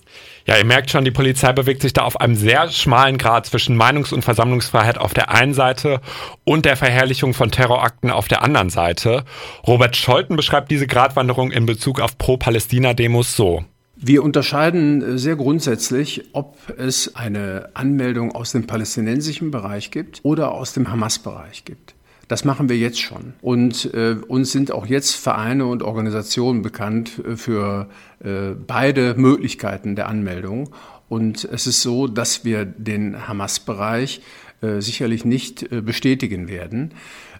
Ja, 0.46 0.58
ihr 0.58 0.66
merkt 0.66 0.90
schon, 0.90 1.02
die 1.02 1.10
Polizei 1.10 1.50
bewegt 1.54 1.80
sich 1.80 1.94
da 1.94 2.02
auf 2.02 2.20
einem 2.20 2.34
sehr 2.34 2.68
schmalen 2.68 3.16
Grad 3.16 3.46
zwischen 3.46 3.74
Meinungs- 3.80 4.12
und 4.12 4.22
Versammlungsfreiheit 4.22 4.98
auf 4.98 5.14
der 5.14 5.30
einen 5.30 5.54
Seite 5.54 6.02
und 6.44 6.66
der 6.66 6.76
Verherrlichung 6.76 7.32
von 7.32 7.50
Terrorakten 7.50 8.10
auf 8.10 8.28
der 8.28 8.42
anderen 8.42 8.68
Seite. 8.68 9.24
Robert 9.66 9.96
Scholten 9.96 10.36
beschreibt 10.36 10.70
diese 10.70 10.86
Gratwanderung 10.86 11.50
in 11.50 11.64
Bezug 11.64 12.02
auf 12.02 12.18
Pro-Palästina-Demos 12.18 13.34
so. 13.34 13.64
Wir 13.96 14.22
unterscheiden 14.22 15.16
sehr 15.16 15.36
grundsätzlich, 15.36 16.24
ob 16.34 16.58
es 16.76 17.16
eine 17.16 17.70
Anmeldung 17.72 18.34
aus 18.34 18.52
dem 18.52 18.66
palästinensischen 18.66 19.50
Bereich 19.50 19.90
gibt 19.90 20.20
oder 20.22 20.52
aus 20.52 20.74
dem 20.74 20.90
Hamas-Bereich 20.90 21.64
gibt. 21.64 21.94
Das 22.32 22.46
machen 22.46 22.70
wir 22.70 22.78
jetzt 22.78 22.98
schon. 22.98 23.34
Und 23.42 23.92
äh, 23.92 24.16
uns 24.26 24.52
sind 24.52 24.72
auch 24.72 24.86
jetzt 24.86 25.16
Vereine 25.16 25.66
und 25.66 25.82
Organisationen 25.82 26.62
bekannt 26.62 27.20
äh, 27.22 27.36
für 27.36 27.90
äh, 28.24 28.52
beide 28.66 29.16
Möglichkeiten 29.18 29.96
der 29.96 30.08
Anmeldung. 30.08 30.70
Und 31.10 31.44
es 31.44 31.66
ist 31.66 31.82
so, 31.82 32.06
dass 32.06 32.42
wir 32.42 32.64
den 32.64 33.28
Hamas-Bereich 33.28 34.22
äh, 34.62 34.80
sicherlich 34.80 35.26
nicht 35.26 35.70
äh, 35.70 35.82
bestätigen 35.82 36.48
werden. 36.48 36.94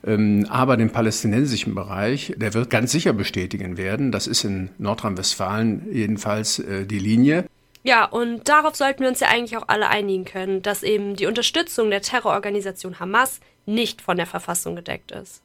Ähm, 0.05 0.45
aber 0.51 0.77
den 0.77 0.91
palästinensischen 0.91 1.75
Bereich, 1.75 2.35
der 2.37 2.53
wird 2.53 2.69
ganz 2.69 2.93
sicher 2.93 3.15
bestätigen 3.15 3.79
werden. 3.79 4.13
Das 4.13 4.27
ist 4.27 4.45
in 4.45 4.69
Nordrhein-Westfalen 4.77 5.87
jedenfalls 5.91 6.59
äh, 6.59 6.85
die 6.85 6.99
Linie. 6.99 7.47
Ja, 7.83 8.05
und 8.05 8.47
darauf 8.47 8.77
sollten 8.77 9.01
wir 9.01 9.09
uns 9.09 9.21
ja 9.21 9.29
eigentlich 9.29 9.57
auch 9.57 9.69
alle 9.69 9.89
einigen 9.89 10.27
können, 10.27 10.61
dass 10.61 10.83
eben 10.83 11.17
die 11.17 11.25
Unterstützung 11.25 11.89
der 11.89 12.03
Terrororganisation 12.03 13.01
Hamas 13.01 13.41
nicht 13.67 14.01
von 14.01 14.17
der 14.17 14.27
Verfassung 14.27 14.77
gedeckt 14.77 15.13
ist. 15.13 15.43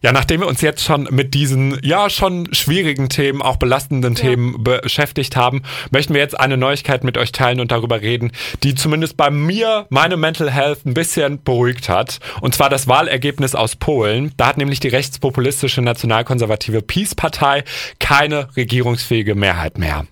Ja, 0.00 0.12
nachdem 0.12 0.40
wir 0.40 0.46
uns 0.46 0.60
jetzt 0.60 0.84
schon 0.84 1.08
mit 1.10 1.34
diesen 1.34 1.76
ja 1.82 2.08
schon 2.08 2.54
schwierigen 2.54 3.08
Themen, 3.08 3.42
auch 3.42 3.56
belastenden 3.56 4.14
ja. 4.14 4.20
Themen 4.20 4.62
beschäftigt 4.62 5.34
haben, 5.34 5.62
möchten 5.90 6.14
wir 6.14 6.20
jetzt 6.20 6.38
eine 6.38 6.56
Neuigkeit 6.56 7.02
mit 7.02 7.18
euch 7.18 7.32
teilen 7.32 7.58
und 7.58 7.72
darüber 7.72 8.00
reden, 8.00 8.30
die 8.62 8.76
zumindest 8.76 9.16
bei 9.16 9.30
mir 9.30 9.86
meine 9.90 10.16
Mental 10.16 10.50
Health 10.52 10.86
ein 10.86 10.94
bisschen 10.94 11.42
beruhigt 11.42 11.88
hat. 11.88 12.20
Und 12.40 12.54
zwar 12.54 12.70
das 12.70 12.86
Wahlergebnis 12.86 13.56
aus 13.56 13.74
Polen. 13.74 14.32
Da 14.36 14.46
hat 14.46 14.56
nämlich 14.56 14.78
die 14.78 14.88
rechtspopulistische 14.88 15.82
nationalkonservative 15.82 16.80
Peace-Partei 16.80 17.64
keine 17.98 18.48
regierungsfähige 18.56 19.34
Mehrheit 19.34 19.78
mehr. 19.78 20.06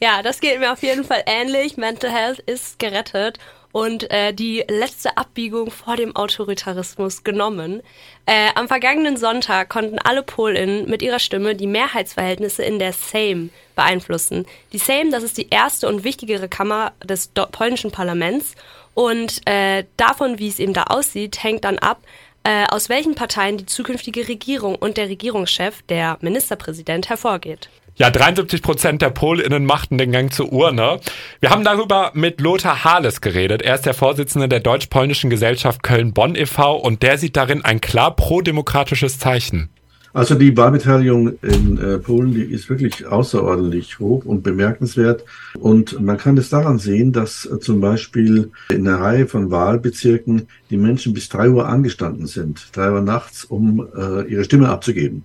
Ja, 0.00 0.22
das 0.22 0.40
geht 0.40 0.60
mir 0.60 0.72
auf 0.72 0.82
jeden 0.82 1.04
Fall 1.04 1.22
ähnlich. 1.26 1.76
Mental 1.76 2.10
Health 2.10 2.38
ist 2.40 2.78
gerettet 2.78 3.38
und 3.74 4.08
äh, 4.12 4.32
die 4.32 4.64
letzte 4.68 5.16
Abbiegung 5.16 5.72
vor 5.72 5.96
dem 5.96 6.14
Autoritarismus 6.14 7.24
genommen. 7.24 7.82
Äh, 8.24 8.50
am 8.54 8.68
vergangenen 8.68 9.16
Sonntag 9.16 9.68
konnten 9.68 9.98
alle 9.98 10.22
PolInnen 10.22 10.88
mit 10.88 11.02
ihrer 11.02 11.18
Stimme 11.18 11.56
die 11.56 11.66
Mehrheitsverhältnisse 11.66 12.62
in 12.62 12.78
der 12.78 12.92
Sejm 12.92 13.50
beeinflussen. 13.74 14.46
Die 14.72 14.78
Sejm, 14.78 15.10
das 15.10 15.24
ist 15.24 15.38
die 15.38 15.48
erste 15.50 15.88
und 15.88 16.04
wichtigere 16.04 16.48
Kammer 16.48 16.92
des 17.02 17.32
polnischen 17.50 17.90
Parlaments 17.90 18.54
und 18.94 19.40
äh, 19.44 19.82
davon, 19.96 20.38
wie 20.38 20.46
es 20.46 20.60
eben 20.60 20.72
da 20.72 20.84
aussieht, 20.84 21.42
hängt 21.42 21.64
dann 21.64 21.80
ab, 21.80 22.00
äh, 22.44 22.66
aus 22.70 22.88
welchen 22.88 23.16
Parteien 23.16 23.58
die 23.58 23.66
zukünftige 23.66 24.28
Regierung 24.28 24.76
und 24.76 24.98
der 24.98 25.08
Regierungschef, 25.08 25.82
der 25.88 26.16
Ministerpräsident, 26.20 27.08
hervorgeht. 27.08 27.70
Ja, 27.96 28.10
73 28.10 28.60
Prozent 28.60 29.02
der 29.02 29.10
PolInnen 29.10 29.66
machten 29.66 29.98
den 29.98 30.10
Gang 30.10 30.32
zur 30.32 30.52
Urne. 30.52 30.98
Wir 31.38 31.50
haben 31.50 31.62
darüber 31.62 32.10
mit 32.14 32.40
Lothar 32.40 32.82
Hales 32.82 33.20
geredet. 33.20 33.62
Er 33.62 33.76
ist 33.76 33.86
der 33.86 33.94
Vorsitzende 33.94 34.48
der 34.48 34.58
Deutsch-Polnischen 34.58 35.30
Gesellschaft 35.30 35.84
Köln-Bonn 35.84 36.34
e.V. 36.34 36.76
und 36.76 37.04
der 37.04 37.18
sieht 37.18 37.36
darin 37.36 37.64
ein 37.64 37.80
klar 37.80 38.16
pro-demokratisches 38.16 39.20
Zeichen. 39.20 39.68
Also 40.12 40.34
die 40.34 40.56
Wahlbeteiligung 40.56 41.38
in 41.42 41.78
äh, 41.78 41.98
Polen, 41.98 42.34
die 42.34 42.42
ist 42.42 42.68
wirklich 42.68 43.06
außerordentlich 43.06 44.00
hoch 44.00 44.24
und 44.24 44.42
bemerkenswert. 44.42 45.24
Und 45.56 46.00
man 46.00 46.18
kann 46.18 46.36
es 46.36 46.50
daran 46.50 46.80
sehen, 46.80 47.12
dass 47.12 47.46
äh, 47.46 47.60
zum 47.60 47.80
Beispiel 47.80 48.50
in 48.70 48.88
einer 48.88 49.00
Reihe 49.00 49.28
von 49.28 49.52
Wahlbezirken 49.52 50.48
die 50.68 50.78
Menschen 50.78 51.14
bis 51.14 51.28
drei 51.28 51.48
Uhr 51.48 51.68
angestanden 51.68 52.26
sind, 52.26 52.68
drei 52.72 52.90
Uhr 52.90 53.02
nachts, 53.02 53.44
um 53.44 53.86
äh, 53.96 54.22
ihre 54.28 54.42
Stimme 54.42 54.68
abzugeben. 54.68 55.24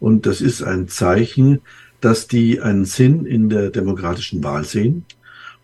Und 0.00 0.26
das 0.26 0.40
ist 0.40 0.62
ein 0.62 0.88
Zeichen, 0.88 1.60
dass 2.00 2.26
die 2.26 2.60
einen 2.60 2.84
Sinn 2.84 3.26
in 3.26 3.48
der 3.48 3.70
demokratischen 3.70 4.42
Wahl 4.42 4.64
sehen 4.64 5.04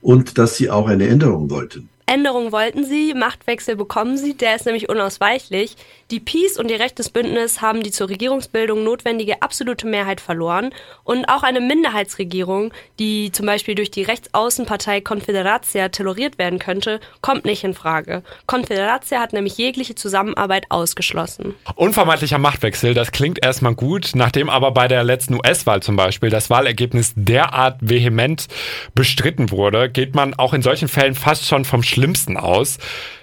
und 0.01 0.39
dass 0.39 0.57
sie 0.57 0.71
auch 0.71 0.89
eine 0.89 1.09
Änderung 1.09 1.51
wollten. 1.51 1.89
Änderungen 2.09 2.53
wollten 2.53 2.85
sie, 2.85 3.15
Machtwechsel 3.15 3.75
bekommen 3.75 4.17
sie, 4.17 4.35
der 4.35 4.55
ist 4.55 4.65
nämlich 4.65 4.89
unausweichlich. 4.89 5.77
Die 6.13 6.21
Peace 6.21 6.57
und 6.57 6.71
ihr 6.71 6.79
rechtes 6.79 7.11
Bündnis 7.11 7.61
haben 7.61 7.83
die 7.83 7.91
zur 7.91 8.09
Regierungsbildung 8.09 8.85
notwendige 8.85 9.43
absolute 9.43 9.89
Mehrheit 9.89 10.21
verloren 10.21 10.71
und 11.03 11.25
auch 11.25 11.43
eine 11.43 11.61
Minderheitsregierung, 11.61 12.73
die 13.01 13.33
zum 13.33 13.47
Beispiel 13.47 13.75
durch 13.75 13.91
die 13.91 14.05
Rechtsaußenpartei 14.05 15.01
Confederatia 15.01 15.89
toleriert 15.89 16.39
werden 16.39 16.61
könnte, 16.61 17.01
kommt 17.23 17.45
nicht 17.45 17.65
in 17.65 17.75
Frage. 17.75 18.23
Confederatia 18.47 19.19
hat 19.19 19.33
nämlich 19.33 19.59
jegliche 19.59 19.97
Zusammenarbeit 19.97 20.67
ausgeschlossen. 20.69 21.57
Unvermeidlicher 21.75 22.39
Machtwechsel, 22.39 22.95
das 22.95 23.11
klingt 23.11 23.45
erstmal 23.45 23.75
gut, 23.75 24.13
nachdem 24.15 24.49
aber 24.49 24.71
bei 24.71 24.87
der 24.87 25.03
letzten 25.03 25.35
US-Wahl 25.35 25.83
zum 25.83 25.97
Beispiel 25.97 26.31
das 26.31 26.51
Wahlergebnis 26.51 27.15
derart 27.17 27.79
vehement 27.81 28.47
bestritten 28.95 29.51
wurde, 29.51 29.91
geht 29.91 30.15
man 30.15 30.35
auch 30.35 30.55
in 30.55 30.63
solchen 30.63 30.87
Fällen 30.87 31.17
fast 31.17 31.49
schon 31.49 31.65
vom 31.65 31.83
Schlimmsten 31.97 32.37
aus. 32.37 32.77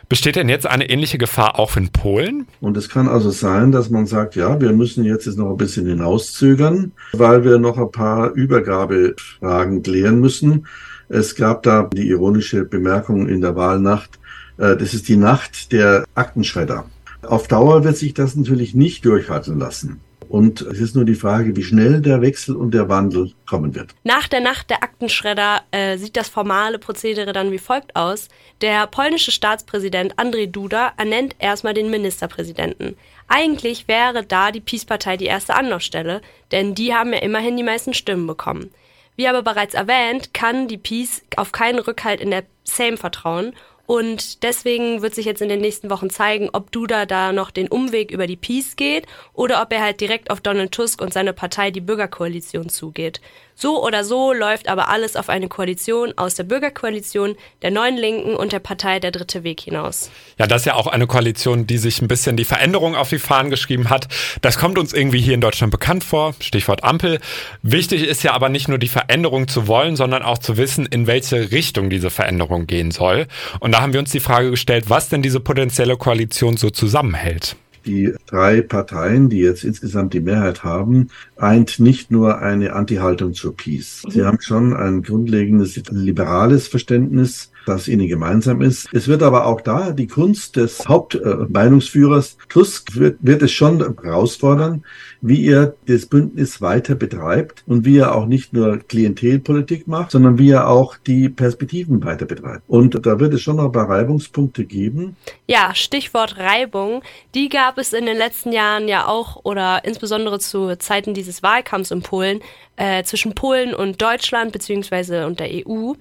Besteht 0.10 0.36
denn 0.36 0.50
jetzt 0.50 0.66
eine 0.66 0.90
ähnliche 0.90 1.20
Gefahr 1.20 1.60
auch 1.60 1.78
in 1.78 1.90
Polen? 1.90 2.48
Und 2.60 2.76
es 2.76 2.90
kann 2.90 3.08
also 3.08 3.30
sein, 3.30 3.72
dass 3.72 3.92
man 3.92 4.08
sagt, 4.08 4.36
ja, 4.36 4.60
wir 4.60 4.74
müssen 4.74 5.04
jetzt, 5.04 5.28
noch 5.38 5.52
ein 5.52 5.58
bisschen 5.58 5.86
hinauszögern, 5.86 6.92
weil 7.14 7.44
wir 7.44 7.60
noch 7.60 7.78
ein 7.78 7.92
paar 7.92 8.32
Übergabefragen 8.32 9.84
klären 9.84 10.20
müssen. 10.20 10.66
Es 11.08 11.36
gab 11.36 11.62
da 11.62 11.88
die 11.94 12.10
ironische 12.10 12.66
Bemerkung 12.66 13.30
in 13.30 13.42
der 13.42 13.56
Wahlnacht, 13.56 14.20
äh, 14.58 14.76
das 14.76 14.96
ist 14.96 15.08
die 15.08 15.18
Nacht 15.18 15.72
der 15.72 16.06
Aktenschredder. 16.16 16.86
Auf 17.22 17.48
Dauer 17.48 17.84
wird 17.84 17.98
sich 17.98 18.16
das 18.16 18.36
natürlich 18.36 18.74
nicht 18.74 19.06
durchhalten 19.06 19.60
lassen. 19.60 20.00
Und 20.34 20.62
es 20.62 20.80
ist 20.80 20.96
nur 20.96 21.06
die 21.06 21.14
Frage, 21.14 21.56
wie 21.56 21.62
schnell 21.62 22.02
der 22.02 22.20
Wechsel 22.24 22.56
und 22.56 22.74
der 22.74 22.90
Wandel 22.90 23.34
kommen 23.46 23.76
wird. 23.76 23.94
Nach 24.04 24.28
der 24.28 24.40
Nacht 24.40 24.72
der 24.72 24.82
Aktenschredder 24.82 25.62
äh, 25.70 25.96
sieht 26.00 26.18
das 26.18 26.28
formale 26.28 26.80
Prozedere 26.80 27.34
dann 27.34 27.52
wie 27.52 27.60
folgt 27.60 27.96
aus. 27.96 28.30
Der 28.62 28.88
polnische 28.88 29.30
Staatspräsident 29.30 30.18
Andrzej 30.18 30.48
Duda 30.48 30.94
ernennt 30.98 31.36
erstmal 31.38 31.76
den 31.76 31.92
Ministerpräsidenten. 31.92 32.98
Eigentlich 33.28 33.88
wäre 33.88 34.26
da 34.26 34.50
die 34.50 34.60
Peace-Partei 34.60 35.18
die 35.18 35.26
erste 35.26 35.54
Anlaufstelle, 35.54 36.24
denn 36.52 36.74
die 36.74 36.96
haben 36.96 37.14
ja 37.14 37.20
immerhin 37.20 37.56
die 37.56 37.62
meisten 37.62 37.94
Stimmen 37.94 38.26
bekommen. 38.26 38.72
Wie 39.16 39.28
aber 39.28 39.44
bereits 39.44 39.76
erwähnt, 39.76 40.34
kann 40.34 40.68
die 40.68 40.80
Peace 40.80 41.22
auf 41.36 41.52
keinen 41.52 41.78
Rückhalt 41.78 42.20
in 42.20 42.32
der 42.32 42.44
Sejm 42.64 42.98
vertrauen 42.98 43.54
und 43.86 44.44
deswegen 44.44 45.02
wird 45.02 45.14
sich 45.14 45.26
jetzt 45.26 45.42
in 45.42 45.50
den 45.50 45.60
nächsten 45.60 45.90
Wochen 45.90 46.10
zeigen, 46.10 46.50
ob 46.54 46.72
Duda 46.72 47.06
da 47.06 47.34
noch 47.34 47.52
den 47.52 47.68
Umweg 47.68 48.12
über 48.12 48.28
die 48.28 48.38
Peace 48.38 48.78
geht 48.78 49.08
oder 49.34 49.62
ob 49.62 49.74
er 49.74 49.82
halt 49.82 50.00
direkt 50.00 50.32
auf 50.32 50.40
Donald 50.40 50.72
Tusk 50.72 51.02
und 51.02 51.12
seine 51.12 51.34
Partei, 51.34 51.70
die 51.70 51.82
Bürgerkoalition, 51.82 52.70
zugeht. 52.70 53.20
So 53.56 53.84
oder 53.86 54.04
so 54.04 54.34
läuft 54.34 54.68
aber 54.68 54.90
alles 54.90 55.16
auf 55.16 55.30
eine 55.30 55.48
Koalition 55.48 56.14
aus 56.18 56.36
der 56.36 56.44
Bürgerkoalition, 56.44 57.36
der 57.62 57.72
Neuen 57.72 57.98
Linken 57.98 58.36
und 58.36 58.52
der 58.52 58.60
Partei 58.60 59.00
Der 59.00 59.12
Dritte 59.12 59.44
Weg 59.44 59.62
hinaus. 59.62 60.10
Ja, 60.38 60.48
das 60.48 60.62
ist 60.62 60.66
ja 60.66 60.76
auch 60.76 60.88
eine 60.88 61.08
Koalition, 61.08 61.68
die 61.68 61.78
sich 61.78 62.02
ein 62.02 62.08
bisschen 62.08 62.38
die 62.38 62.46
Veränderung 62.46 62.96
auf 62.96 63.10
die 63.10 63.20
Fahnen 63.20 63.50
geschrieben 63.50 63.90
hat. 63.90 64.08
Das 64.42 64.58
kommt 64.58 64.78
uns 64.78 64.94
irgendwie 64.94 65.22
hier 65.22 65.34
in 65.34 65.42
Deutschland 65.42 65.72
bekannt 65.72 66.04
vor. 66.04 66.34
Stichwort 66.40 66.84
Ampel. 66.84 67.20
Wichtig 67.62 68.04
ist 68.08 68.24
ja 68.24 68.34
aber 68.34 68.50
nicht 68.50 68.68
nur 68.68 68.78
die 68.78 68.88
Veränderung 68.88 69.48
zu 69.48 69.68
wollen, 69.68 69.96
sondern 69.96 70.24
auch 70.24 70.38
zu 70.38 70.58
wissen, 70.58 70.86
in 70.86 71.08
welche 71.08 71.52
Richtung 71.52 71.90
diese 71.90 72.10
Veränderung 72.10 72.68
gehen 72.68 72.92
soll. 72.92 73.28
Und 73.60 73.74
da 73.74 73.82
haben 73.82 73.94
wir 73.94 74.00
uns 74.00 74.12
die 74.12 74.20
Frage 74.20 74.52
gestellt, 74.52 74.86
was 74.90 75.10
denn 75.10 75.22
diese 75.22 75.40
potenzielle 75.40 75.98
Koalition 75.98 76.58
so 76.58 76.70
zusammenhält 76.70 77.56
die 77.86 78.14
drei 78.26 78.62
Parteien, 78.62 79.30
die 79.30 79.40
jetzt 79.40 79.64
insgesamt 79.64 80.14
die 80.14 80.20
Mehrheit 80.20 80.64
haben, 80.64 81.10
eint 81.36 81.80
nicht 81.80 82.12
nur 82.12 82.40
eine 82.40 82.74
Anti-Haltung 82.74 83.34
zur 83.34 83.56
Peace. 83.56 84.04
Sie 84.10 84.24
haben 84.24 84.42
schon 84.42 84.74
ein 84.74 85.04
grundlegendes 85.04 85.82
liberales 85.90 86.68
Verständnis 86.68 87.53
das 87.66 87.88
ihnen 87.88 88.08
gemeinsam 88.08 88.62
ist. 88.62 88.88
Es 88.94 89.08
wird 89.08 89.24
aber 89.24 89.46
auch 89.46 89.62
da 89.62 89.92
die 89.92 90.08
Kunst 90.08 90.56
des 90.56 90.88
Hauptmeinungsführers 90.88 92.34
äh, 92.34 92.48
Tusk 92.50 92.96
wird, 92.96 93.18
wird 93.22 93.42
es 93.42 93.52
schon 93.52 93.80
herausfordern, 93.80 94.84
wie 95.22 95.48
er 95.48 95.74
das 95.88 96.06
Bündnis 96.06 96.62
weiter 96.62 96.96
betreibt 96.96 97.64
und 97.68 97.86
wie 97.86 97.98
er 97.98 98.16
auch 98.16 98.26
nicht 98.26 98.54
nur 98.54 98.78
Klientelpolitik 98.80 99.88
macht, 99.88 100.12
sondern 100.12 100.38
wie 100.38 100.52
er 100.52 100.68
auch 100.68 100.98
die 100.98 101.30
Perspektiven 101.30 102.04
weiter 102.04 102.26
betreibt. 102.26 102.64
Und 102.68 103.06
da 103.06 103.20
wird 103.20 103.34
es 103.34 103.42
schon 103.42 103.56
noch 103.58 103.66
ein 103.66 103.72
paar 103.72 103.90
Reibungspunkte 103.90 104.66
geben. 104.66 105.16
Ja, 105.48 105.74
Stichwort 105.74 106.38
Reibung. 106.38 107.04
Die 107.36 107.50
gab 107.50 107.78
es 107.78 107.94
in 107.94 108.06
den 108.06 108.18
letzten 108.18 108.52
Jahren 108.52 108.88
ja 108.88 109.08
auch 109.08 109.40
oder 109.44 109.86
insbesondere 109.86 110.40
zu 110.40 110.78
Zeiten 110.78 111.14
dieses 111.14 111.42
Wahlkampfs 111.42 111.92
in 111.92 112.02
Polen 112.02 112.42
äh, 112.76 113.04
zwischen 113.04 113.36
Polen 113.36 113.74
und 113.74 114.02
Deutschland 114.02 114.52
beziehungsweise 114.52 115.26
und 115.26 115.40
der 115.40 115.50
EU. 115.52 115.94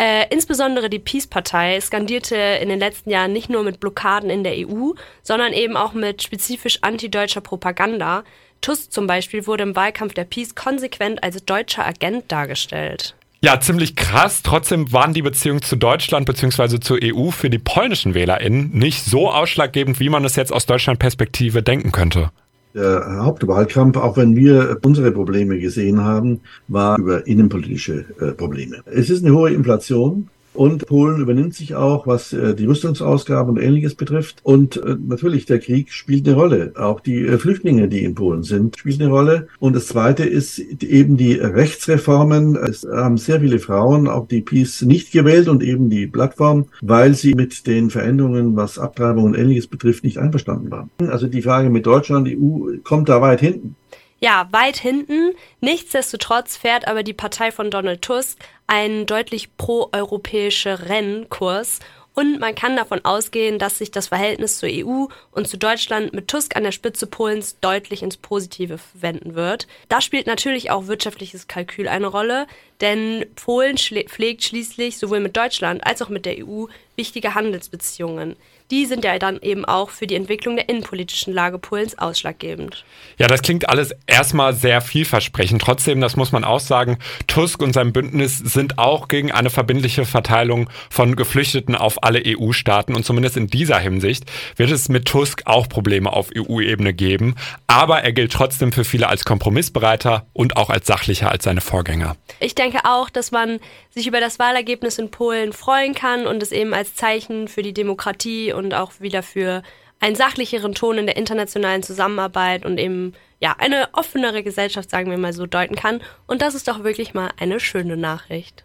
Äh, 0.00 0.26
insbesondere 0.30 0.88
die 0.88 1.00
Peace-Partei 1.00 1.80
skandierte 1.80 2.36
in 2.36 2.68
den 2.68 2.78
letzten 2.78 3.10
Jahren 3.10 3.32
nicht 3.32 3.50
nur 3.50 3.64
mit 3.64 3.80
Blockaden 3.80 4.30
in 4.30 4.44
der 4.44 4.54
EU, 4.56 4.92
sondern 5.22 5.52
eben 5.52 5.76
auch 5.76 5.92
mit 5.92 6.22
spezifisch 6.22 6.78
antideutscher 6.82 7.40
Propaganda. 7.40 8.22
Tusk 8.60 8.92
zum 8.92 9.08
Beispiel 9.08 9.46
wurde 9.48 9.64
im 9.64 9.74
Wahlkampf 9.74 10.14
der 10.14 10.24
Peace 10.24 10.54
konsequent 10.54 11.22
als 11.24 11.44
deutscher 11.44 11.84
Agent 11.84 12.30
dargestellt. 12.30 13.16
Ja, 13.40 13.60
ziemlich 13.60 13.96
krass. 13.96 14.42
Trotzdem 14.42 14.92
waren 14.92 15.14
die 15.14 15.22
Beziehungen 15.22 15.62
zu 15.62 15.76
Deutschland 15.76 16.26
bzw. 16.26 16.80
zur 16.80 16.98
EU 17.02 17.30
für 17.30 17.50
die 17.50 17.58
polnischen 17.58 18.14
WählerInnen 18.14 18.70
nicht 18.72 19.04
so 19.04 19.30
ausschlaggebend, 19.30 19.98
wie 20.00 20.08
man 20.08 20.24
es 20.24 20.36
jetzt 20.36 20.52
aus 20.52 20.66
Deutschland 20.66 20.98
Perspektive 20.98 21.62
denken 21.62 21.92
könnte. 21.92 22.30
Der 22.74 23.24
Hauptwahlkampf, 23.24 23.96
auch 23.96 24.16
wenn 24.16 24.36
wir 24.36 24.78
unsere 24.84 25.10
Probleme 25.10 25.58
gesehen 25.58 26.04
haben, 26.04 26.40
war 26.68 26.98
über 26.98 27.26
innenpolitische 27.26 28.04
äh, 28.20 28.32
Probleme. 28.32 28.82
Es 28.84 29.10
ist 29.10 29.24
eine 29.24 29.34
hohe 29.34 29.50
Inflation. 29.50 30.28
Und 30.58 30.86
Polen 30.86 31.20
übernimmt 31.20 31.54
sich 31.54 31.76
auch, 31.76 32.08
was 32.08 32.32
äh, 32.32 32.52
die 32.52 32.64
Rüstungsausgaben 32.64 33.54
und 33.54 33.62
ähnliches 33.62 33.94
betrifft. 33.94 34.40
Und 34.42 34.76
äh, 34.76 34.96
natürlich, 34.98 35.46
der 35.46 35.60
Krieg 35.60 35.92
spielt 35.92 36.26
eine 36.26 36.36
Rolle. 36.36 36.72
Auch 36.74 36.98
die 36.98 37.24
äh, 37.24 37.38
Flüchtlinge, 37.38 37.86
die 37.86 38.02
in 38.02 38.16
Polen 38.16 38.42
sind, 38.42 38.76
spielen 38.76 39.02
eine 39.02 39.10
Rolle. 39.10 39.46
Und 39.60 39.76
das 39.76 39.86
Zweite 39.86 40.24
ist 40.24 40.58
eben 40.58 41.16
die 41.16 41.34
Rechtsreformen. 41.34 42.56
Es 42.56 42.84
haben 42.84 43.18
sehr 43.18 43.40
viele 43.40 43.60
Frauen 43.60 44.08
auch 44.08 44.26
die 44.26 44.40
Peace 44.40 44.82
nicht 44.82 45.12
gewählt 45.12 45.46
und 45.46 45.62
eben 45.62 45.90
die 45.90 46.08
Plattform, 46.08 46.66
weil 46.80 47.14
sie 47.14 47.34
mit 47.34 47.68
den 47.68 47.90
Veränderungen, 47.90 48.56
was 48.56 48.80
Abtreibung 48.80 49.26
und 49.26 49.38
ähnliches 49.38 49.68
betrifft, 49.68 50.02
nicht 50.02 50.18
einverstanden 50.18 50.72
waren. 50.72 50.90
Also 51.08 51.28
die 51.28 51.42
Frage 51.42 51.70
mit 51.70 51.86
Deutschland, 51.86 52.26
die 52.26 52.36
EU 52.36 52.78
kommt 52.82 53.08
da 53.08 53.20
weit 53.20 53.38
hinten. 53.38 53.76
Ja, 54.20 54.48
weit 54.50 54.76
hinten. 54.76 55.34
Nichtsdestotrotz 55.60 56.56
fährt 56.56 56.88
aber 56.88 57.02
die 57.02 57.12
Partei 57.12 57.52
von 57.52 57.70
Donald 57.70 58.02
Tusk 58.02 58.38
einen 58.66 59.06
deutlich 59.06 59.56
proeuropäischeren 59.56 61.28
Kurs 61.28 61.78
und 62.18 62.40
man 62.40 62.56
kann 62.56 62.74
davon 62.74 63.04
ausgehen, 63.04 63.60
dass 63.60 63.78
sich 63.78 63.92
das 63.92 64.08
Verhältnis 64.08 64.58
zur 64.58 64.68
EU 64.68 65.06
und 65.30 65.46
zu 65.46 65.56
Deutschland 65.56 66.12
mit 66.12 66.26
Tusk 66.26 66.56
an 66.56 66.64
der 66.64 66.72
Spitze 66.72 67.06
Polens 67.06 67.60
deutlich 67.60 68.02
ins 68.02 68.16
Positive 68.16 68.80
wenden 68.94 69.36
wird. 69.36 69.68
Da 69.88 70.00
spielt 70.00 70.26
natürlich 70.26 70.72
auch 70.72 70.88
wirtschaftliches 70.88 71.46
Kalkül 71.46 71.86
eine 71.86 72.08
Rolle, 72.08 72.48
denn 72.80 73.24
Polen 73.36 73.76
pflegt 73.78 74.42
schließlich 74.42 74.98
sowohl 74.98 75.20
mit 75.20 75.36
Deutschland 75.36 75.86
als 75.86 76.02
auch 76.02 76.08
mit 76.08 76.26
der 76.26 76.44
EU 76.44 76.64
wichtige 76.96 77.36
Handelsbeziehungen. 77.36 78.34
Die 78.70 78.86
sind 78.86 79.04
ja 79.04 79.18
dann 79.18 79.38
eben 79.40 79.64
auch 79.64 79.90
für 79.90 80.06
die 80.06 80.14
Entwicklung 80.14 80.56
der 80.56 80.68
innenpolitischen 80.68 81.32
Lage 81.32 81.58
Polens 81.58 81.98
ausschlaggebend. 81.98 82.84
Ja, 83.18 83.26
das 83.26 83.42
klingt 83.42 83.68
alles 83.68 83.94
erstmal 84.06 84.54
sehr 84.54 84.80
vielversprechend. 84.80 85.62
Trotzdem, 85.62 86.00
das 86.00 86.16
muss 86.16 86.32
man 86.32 86.44
auch 86.44 86.60
sagen, 86.60 86.98
Tusk 87.26 87.62
und 87.62 87.72
sein 87.72 87.92
Bündnis 87.92 88.38
sind 88.38 88.78
auch 88.78 89.08
gegen 89.08 89.32
eine 89.32 89.50
verbindliche 89.50 90.04
Verteilung 90.04 90.68
von 90.90 91.16
Geflüchteten 91.16 91.74
auf 91.74 92.02
alle 92.02 92.22
EU-Staaten. 92.24 92.94
Und 92.94 93.04
zumindest 93.04 93.36
in 93.36 93.46
dieser 93.46 93.78
Hinsicht 93.78 94.24
wird 94.56 94.70
es 94.70 94.88
mit 94.88 95.06
Tusk 95.06 95.42
auch 95.46 95.68
Probleme 95.68 96.12
auf 96.12 96.28
EU-Ebene 96.36 96.92
geben. 96.92 97.34
Aber 97.66 98.02
er 98.02 98.12
gilt 98.12 98.32
trotzdem 98.32 98.72
für 98.72 98.84
viele 98.84 99.08
als 99.08 99.24
kompromissbereiter 99.24 100.26
und 100.32 100.56
auch 100.56 100.70
als 100.70 100.86
sachlicher 100.86 101.30
als 101.30 101.44
seine 101.44 101.60
Vorgänger. 101.60 102.16
Ich 102.40 102.54
denke 102.54 102.80
auch, 102.84 103.10
dass 103.10 103.30
man 103.30 103.60
sich 103.90 104.06
über 104.06 104.20
das 104.20 104.38
Wahlergebnis 104.38 104.98
in 104.98 105.10
Polen 105.10 105.52
freuen 105.52 105.94
kann 105.94 106.26
und 106.26 106.42
es 106.42 106.52
eben 106.52 106.74
als 106.74 106.94
Zeichen 106.94 107.48
für 107.48 107.62
die 107.62 107.74
Demokratie 107.74 108.52
und 108.58 108.74
auch 108.74 109.00
wieder 109.00 109.22
für 109.22 109.62
einen 110.00 110.16
sachlicheren 110.16 110.74
Ton 110.74 110.98
in 110.98 111.06
der 111.06 111.16
internationalen 111.16 111.82
Zusammenarbeit 111.82 112.64
und 112.64 112.78
eben 112.78 113.14
ja 113.40 113.56
eine 113.58 113.88
offenere 113.92 114.42
Gesellschaft, 114.42 114.90
sagen 114.90 115.10
wir 115.10 115.18
mal 115.18 115.32
so, 115.32 115.46
deuten 115.46 115.74
kann. 115.74 116.02
Und 116.26 116.42
das 116.42 116.54
ist 116.54 116.68
doch 116.68 116.84
wirklich 116.84 117.14
mal 117.14 117.30
eine 117.38 117.60
schöne 117.60 117.96
Nachricht. 117.96 118.64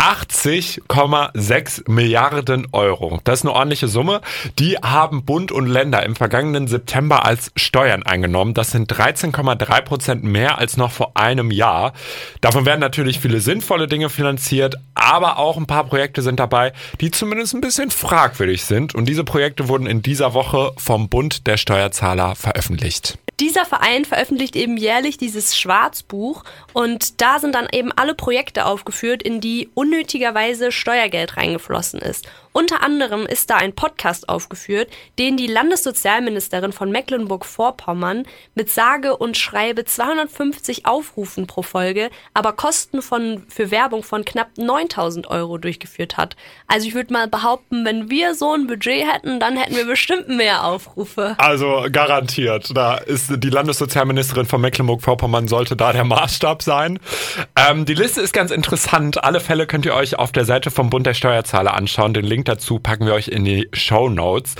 80,6 0.00 1.90
Milliarden 1.90 2.66
Euro. 2.72 3.20
Das 3.24 3.40
ist 3.40 3.44
eine 3.44 3.54
ordentliche 3.54 3.86
Summe. 3.86 4.22
Die 4.58 4.78
haben 4.78 5.26
Bund 5.26 5.52
und 5.52 5.66
Länder 5.66 6.02
im 6.04 6.16
vergangenen 6.16 6.68
September 6.68 7.26
als 7.26 7.52
Steuern 7.54 8.02
eingenommen. 8.02 8.54
Das 8.54 8.70
sind 8.70 8.90
13,3 8.90 9.82
Prozent 9.82 10.24
mehr 10.24 10.56
als 10.56 10.78
noch 10.78 10.90
vor 10.90 11.12
einem 11.18 11.50
Jahr. 11.50 11.92
Davon 12.40 12.64
werden 12.64 12.80
natürlich 12.80 13.20
viele 13.20 13.40
sinnvolle 13.42 13.88
Dinge 13.88 14.08
finanziert, 14.08 14.76
aber 14.94 15.36
auch 15.38 15.58
ein 15.58 15.66
paar 15.66 15.84
Projekte 15.84 16.22
sind 16.22 16.40
dabei, 16.40 16.72
die 17.02 17.10
zumindest 17.10 17.52
ein 17.52 17.60
bisschen 17.60 17.90
fragwürdig 17.90 18.64
sind. 18.64 18.94
Und 18.94 19.04
diese 19.04 19.24
Projekte 19.24 19.68
wurden 19.68 19.86
in 19.86 20.00
dieser 20.00 20.32
Woche 20.32 20.72
vom 20.78 21.10
Bund 21.10 21.46
der 21.46 21.58
Steuerzahler 21.58 22.36
veröffentlicht. 22.36 23.18
Dieser 23.40 23.64
Verein 23.64 24.04
veröffentlicht 24.04 24.54
eben 24.54 24.76
jährlich 24.76 25.16
dieses 25.16 25.58
Schwarzbuch 25.58 26.44
und 26.74 27.22
da 27.22 27.38
sind 27.38 27.54
dann 27.54 27.68
eben 27.72 27.90
alle 27.90 28.14
Projekte 28.14 28.66
aufgeführt, 28.66 29.22
in 29.22 29.40
die 29.40 29.70
unnötigerweise 29.90 30.70
Steuergeld 30.70 31.36
reingeflossen 31.36 32.00
ist. 32.00 32.28
Unter 32.52 32.82
anderem 32.82 33.26
ist 33.26 33.48
da 33.48 33.56
ein 33.56 33.74
Podcast 33.74 34.28
aufgeführt, 34.28 34.90
den 35.20 35.36
die 35.36 35.46
Landessozialministerin 35.46 36.72
von 36.72 36.90
Mecklenburg-Vorpommern 36.90 38.24
mit 38.56 38.70
sage 38.70 39.16
und 39.16 39.36
schreibe 39.36 39.84
250 39.84 40.84
Aufrufen 40.84 41.46
pro 41.46 41.62
Folge, 41.62 42.10
aber 42.34 42.52
Kosten 42.52 43.02
von, 43.02 43.44
für 43.48 43.70
Werbung 43.70 44.02
von 44.02 44.24
knapp 44.24 44.58
9000 44.58 45.28
Euro 45.28 45.58
durchgeführt 45.58 46.16
hat. 46.16 46.34
Also 46.66 46.88
ich 46.88 46.94
würde 46.94 47.12
mal 47.12 47.28
behaupten, 47.28 47.84
wenn 47.84 48.10
wir 48.10 48.34
so 48.34 48.52
ein 48.52 48.66
Budget 48.66 49.06
hätten, 49.06 49.38
dann 49.38 49.56
hätten 49.56 49.76
wir 49.76 49.86
bestimmt 49.86 50.28
mehr 50.28 50.64
Aufrufe. 50.64 51.36
Also 51.38 51.86
garantiert. 51.92 52.76
Da 52.76 52.96
ist 52.96 53.30
die 53.30 53.50
Landessozialministerin 53.50 54.46
von 54.46 54.60
Mecklenburg-Vorpommern 54.60 55.46
sollte 55.46 55.76
da 55.76 55.92
der 55.92 56.04
Maßstab 56.04 56.62
sein. 56.62 56.98
Ähm, 57.54 57.84
die 57.84 57.94
Liste 57.94 58.20
ist 58.20 58.32
ganz 58.32 58.50
interessant. 58.50 59.22
Alle 59.22 59.38
Fälle 59.38 59.68
könnt 59.68 59.86
ihr 59.86 59.94
euch 59.94 60.18
auf 60.18 60.32
der 60.32 60.44
Seite 60.44 60.72
vom 60.72 60.90
Bund 60.90 61.06
der 61.06 61.14
Steuerzahler 61.14 61.74
anschauen. 61.74 62.12
Den 62.12 62.24
Link 62.24 62.39
Link 62.40 62.46
dazu 62.46 62.78
packen 62.78 63.04
wir 63.04 63.12
euch 63.12 63.28
in 63.28 63.44
die 63.44 63.68
Show 63.74 64.08
Notes. 64.08 64.54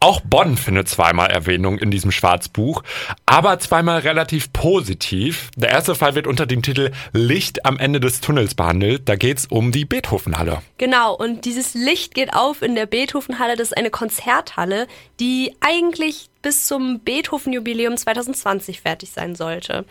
Auch 0.00 0.22
Bonn 0.22 0.56
findet 0.56 0.88
zweimal 0.88 1.30
Erwähnung 1.30 1.78
in 1.78 1.90
diesem 1.90 2.10
Schwarzbuch, 2.10 2.82
aber 3.26 3.58
zweimal 3.58 3.98
relativ 3.98 4.50
positiv. 4.54 5.50
Der 5.56 5.68
erste 5.68 5.94
Fall 5.94 6.14
wird 6.14 6.26
unter 6.26 6.46
dem 6.46 6.62
Titel 6.62 6.90
Licht 7.12 7.66
am 7.66 7.78
Ende 7.78 8.00
des 8.00 8.22
Tunnels 8.22 8.54
behandelt. 8.54 9.10
Da 9.10 9.16
geht 9.16 9.38
es 9.38 9.46
um 9.46 9.72
die 9.72 9.84
Beethovenhalle. 9.84 10.62
Genau, 10.78 11.14
und 11.14 11.44
dieses 11.44 11.74
Licht 11.74 12.14
geht 12.14 12.32
auf 12.32 12.62
in 12.62 12.74
der 12.74 12.86
Beethovenhalle. 12.86 13.56
Das 13.56 13.68
ist 13.68 13.76
eine 13.76 13.90
Konzerthalle, 13.90 14.86
die 15.20 15.54
eigentlich 15.60 16.30
bis 16.40 16.66
zum 16.66 17.00
Beethoven-Jubiläum 17.00 17.98
2020 17.98 18.80
fertig 18.80 19.10
sein 19.10 19.34
sollte. 19.34 19.84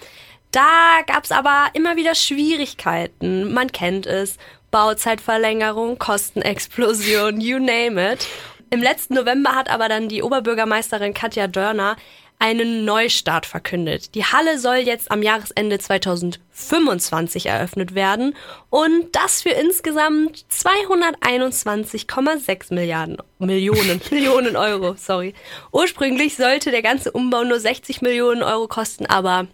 Da 0.51 1.01
gab 1.05 1.25
es 1.25 1.31
aber 1.31 1.67
immer 1.73 1.97
wieder 1.97 2.15
Schwierigkeiten. 2.15 3.53
Man 3.53 3.71
kennt 3.71 4.07
es. 4.07 4.37
Bauzeitverlängerung, 4.71 5.97
Kostenexplosion, 5.97 7.41
you 7.41 7.59
name 7.59 8.13
it. 8.13 8.27
Im 8.69 8.81
letzten 8.81 9.13
November 9.13 9.55
hat 9.55 9.69
aber 9.69 9.87
dann 9.87 10.09
die 10.09 10.21
Oberbürgermeisterin 10.21 11.13
Katja 11.13 11.47
Dörner 11.47 11.95
einen 12.39 12.85
Neustart 12.85 13.45
verkündet. 13.45 14.13
Die 14.13 14.25
Halle 14.25 14.59
soll 14.59 14.77
jetzt 14.77 15.09
am 15.09 15.23
Jahresende 15.23 15.79
2025 15.79 17.47
eröffnet 17.47 17.95
werden 17.95 18.35
und 18.69 19.15
das 19.15 19.41
für 19.41 19.49
insgesamt 19.49 20.45
221,6 20.51 22.73
Milliarden 22.73 23.17
Millionen 23.39 24.01
Millionen 24.11 24.55
Euro, 24.55 24.93
sorry. 24.97 25.33
Ursprünglich 25.71 26.35
sollte 26.35 26.69
der 26.71 26.83
ganze 26.83 27.11
Umbau 27.11 27.43
nur 27.43 27.59
60 27.59 28.01
Millionen 28.01 28.43
Euro 28.43 28.67
kosten, 28.67 29.07
aber 29.07 29.47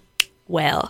well. 0.48 0.90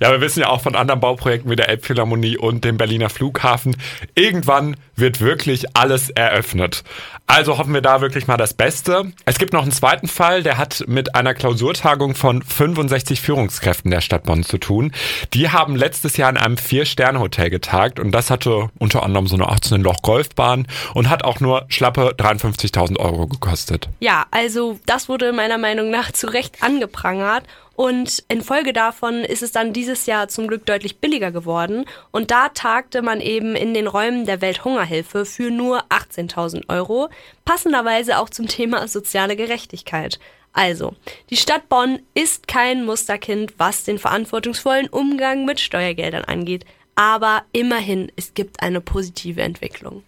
Ja, 0.00 0.10
wir 0.10 0.20
wissen 0.20 0.40
ja 0.40 0.48
auch 0.48 0.60
von 0.60 0.76
anderen 0.76 1.00
Bauprojekten 1.00 1.50
wie 1.50 1.56
der 1.56 1.68
Elbphilharmonie 1.68 2.36
und 2.36 2.64
dem 2.64 2.76
Berliner 2.76 3.10
Flughafen. 3.10 3.76
Irgendwann 4.14 4.76
wird 4.96 5.20
wirklich 5.20 5.76
alles 5.76 6.10
eröffnet. 6.10 6.84
Also 7.26 7.56
hoffen 7.56 7.72
wir 7.72 7.80
da 7.80 8.02
wirklich 8.02 8.26
mal 8.26 8.36
das 8.36 8.52
Beste. 8.52 9.12
Es 9.24 9.38
gibt 9.38 9.54
noch 9.54 9.62
einen 9.62 9.72
zweiten 9.72 10.08
Fall, 10.08 10.42
der 10.42 10.58
hat 10.58 10.84
mit 10.86 11.14
einer 11.14 11.32
Klausurtagung 11.32 12.14
von 12.14 12.42
65 12.42 13.20
Führungskräften 13.22 13.90
der 13.90 14.02
Stadt 14.02 14.24
Bonn 14.24 14.42
zu 14.42 14.58
tun. 14.58 14.92
Die 15.32 15.50
haben 15.50 15.74
letztes 15.74 16.18
Jahr 16.18 16.28
in 16.28 16.36
einem 16.36 16.58
Vier-Sterne-Hotel 16.58 17.48
getagt 17.48 17.98
und 17.98 18.12
das 18.12 18.30
hatte 18.30 18.68
unter 18.78 19.02
anderem 19.02 19.26
so 19.26 19.36
eine 19.36 19.46
18-Loch-Golfbahn 19.46 20.66
und 20.92 21.08
hat 21.08 21.24
auch 21.24 21.40
nur 21.40 21.64
schlappe 21.68 22.14
53.000 22.18 22.98
Euro 22.98 23.26
gekostet. 23.26 23.88
Ja, 24.00 24.26
also 24.30 24.78
das 24.84 25.08
wurde 25.08 25.32
meiner 25.32 25.58
Meinung 25.58 25.90
nach 25.90 26.12
zu 26.12 26.26
Recht 26.26 26.62
angeprangert 26.62 27.44
und 27.76 28.22
infolge 28.28 28.72
davon 28.72 29.24
ist 29.24 29.42
es 29.42 29.52
dann 29.52 29.72
dieses 29.72 30.06
Jahr 30.06 30.28
zum 30.28 30.46
Glück 30.46 30.64
deutlich 30.66 30.98
billiger 30.98 31.32
geworden. 31.32 31.84
Und 32.12 32.30
da 32.30 32.48
tagte 32.48 33.02
man 33.02 33.20
eben 33.20 33.56
in 33.56 33.74
den 33.74 33.86
Räumen 33.86 34.26
der 34.26 34.40
Welthungerhilfe 34.40 35.24
für 35.24 35.50
nur 35.50 35.84
18.000 35.90 36.68
Euro. 36.68 37.08
Passenderweise 37.44 38.18
auch 38.18 38.30
zum 38.30 38.46
Thema 38.46 38.86
soziale 38.86 39.36
Gerechtigkeit. 39.36 40.20
Also, 40.52 40.94
die 41.30 41.36
Stadt 41.36 41.68
Bonn 41.68 41.98
ist 42.14 42.46
kein 42.46 42.84
Musterkind, 42.84 43.54
was 43.58 43.82
den 43.82 43.98
verantwortungsvollen 43.98 44.88
Umgang 44.88 45.44
mit 45.44 45.58
Steuergeldern 45.58 46.24
angeht. 46.24 46.64
Aber 46.94 47.42
immerhin, 47.50 48.12
es 48.14 48.34
gibt 48.34 48.62
eine 48.62 48.80
positive 48.80 49.42
Entwicklung. 49.42 50.04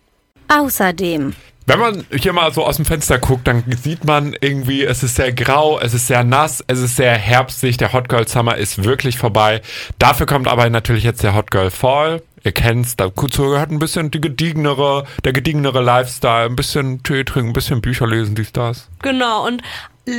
Außerdem 0.48 1.34
wenn 1.68 1.80
man 1.80 2.06
hier 2.12 2.32
mal 2.32 2.52
so 2.52 2.64
aus 2.64 2.76
dem 2.76 2.84
Fenster 2.84 3.18
guckt, 3.18 3.48
dann 3.48 3.64
sieht 3.82 4.04
man 4.04 4.36
irgendwie, 4.40 4.84
es 4.84 5.02
ist 5.02 5.16
sehr 5.16 5.32
grau, 5.32 5.80
es 5.80 5.94
ist 5.94 6.06
sehr 6.06 6.22
nass, 6.22 6.62
es 6.68 6.78
ist 6.78 6.94
sehr 6.94 7.14
herbstlich, 7.14 7.76
der 7.76 7.92
Hot 7.92 8.08
Girl 8.08 8.26
Summer 8.28 8.56
ist 8.56 8.84
wirklich 8.84 9.18
vorbei. 9.18 9.62
Dafür 9.98 10.26
kommt 10.26 10.46
aber 10.46 10.70
natürlich 10.70 11.02
jetzt 11.02 11.24
der 11.24 11.34
Hot 11.34 11.50
Girl 11.50 11.72
Fall. 11.72 12.22
Ihr 12.44 12.52
kennt's, 12.52 12.94
dazu 12.94 13.26
gehört 13.26 13.72
ein 13.72 13.80
bisschen 13.80 14.12
die 14.12 14.20
gediegenere, 14.20 15.04
der 15.24 15.32
gediegenere 15.32 15.82
Lifestyle, 15.82 16.44
ein 16.44 16.54
bisschen 16.54 17.02
Tee 17.02 17.24
trinken, 17.24 17.50
ein 17.50 17.52
bisschen 17.52 17.80
Bücher 17.80 18.06
lesen, 18.06 18.36
dies, 18.36 18.52
das. 18.52 18.88
Genau, 19.02 19.44
und 19.44 19.62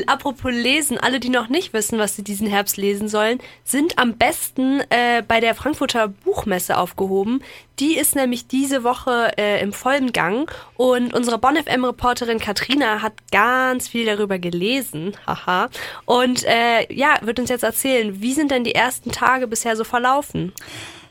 apropos 0.07 0.51
lesen, 0.51 0.97
alle, 0.97 1.19
die 1.19 1.29
noch 1.29 1.47
nicht 1.47 1.73
wissen, 1.73 1.97
was 1.97 2.15
sie 2.15 2.23
diesen 2.23 2.47
Herbst 2.47 2.77
lesen 2.77 3.07
sollen, 3.07 3.39
sind 3.63 3.97
am 3.97 4.17
besten 4.17 4.81
äh, 4.89 5.23
bei 5.25 5.39
der 5.39 5.55
Frankfurter 5.55 6.09
Buchmesse 6.09 6.77
aufgehoben. 6.77 7.41
Die 7.79 7.97
ist 7.97 8.15
nämlich 8.15 8.47
diese 8.47 8.83
Woche 8.83 9.31
äh, 9.37 9.61
im 9.61 9.71
vollen 9.71 10.11
Gang 10.11 10.51
und 10.75 11.13
unsere 11.13 11.37
Bonn 11.37 11.55
FM 11.55 11.85
Reporterin 11.85 12.39
Katrina 12.39 13.01
hat 13.01 13.13
ganz 13.31 13.87
viel 13.87 14.05
darüber 14.05 14.39
gelesen, 14.39 15.15
haha. 15.25 15.69
Und 16.05 16.43
äh, 16.45 16.91
ja, 16.91 17.15
wird 17.21 17.39
uns 17.39 17.49
jetzt 17.49 17.63
erzählen, 17.63 18.21
wie 18.21 18.33
sind 18.33 18.51
denn 18.51 18.63
die 18.63 18.75
ersten 18.75 19.11
Tage 19.11 19.47
bisher 19.47 19.75
so 19.75 19.83
verlaufen? 19.83 20.53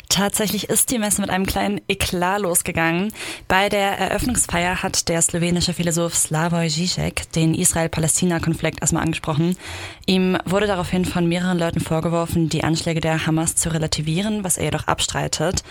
Tatsächlich 0.08 0.68
ist 0.68 0.90
die 0.90 0.98
Messe 0.98 1.20
mit 1.20 1.30
einem 1.30 1.46
kleinen 1.46 1.80
Eklat 1.88 2.40
losgegangen. 2.40 3.12
Bei 3.48 3.68
der 3.68 3.98
Eröffnungsfeier 3.98 4.82
hat 4.82 5.08
der 5.08 5.20
slowenische 5.20 5.72
Philosoph 5.72 6.14
Slavoj 6.14 6.68
Žižek 6.68 7.32
den 7.32 7.54
Israel-Palästina-Konflikt 7.54 8.80
erstmal 8.80 9.02
angesprochen. 9.02 9.56
Ihm 10.06 10.38
wurde 10.44 10.68
daraufhin 10.68 11.04
von 11.04 11.28
mehreren 11.28 11.58
Leuten 11.58 11.80
vorgeworfen, 11.80 12.48
die 12.48 12.62
Anschläge 12.62 13.00
der 13.00 13.26
Hamas 13.26 13.56
zu 13.56 13.72
relativieren, 13.72 14.44
was 14.44 14.56
er 14.56 14.66
jedoch 14.66 14.86
abstreitet. 14.86 15.64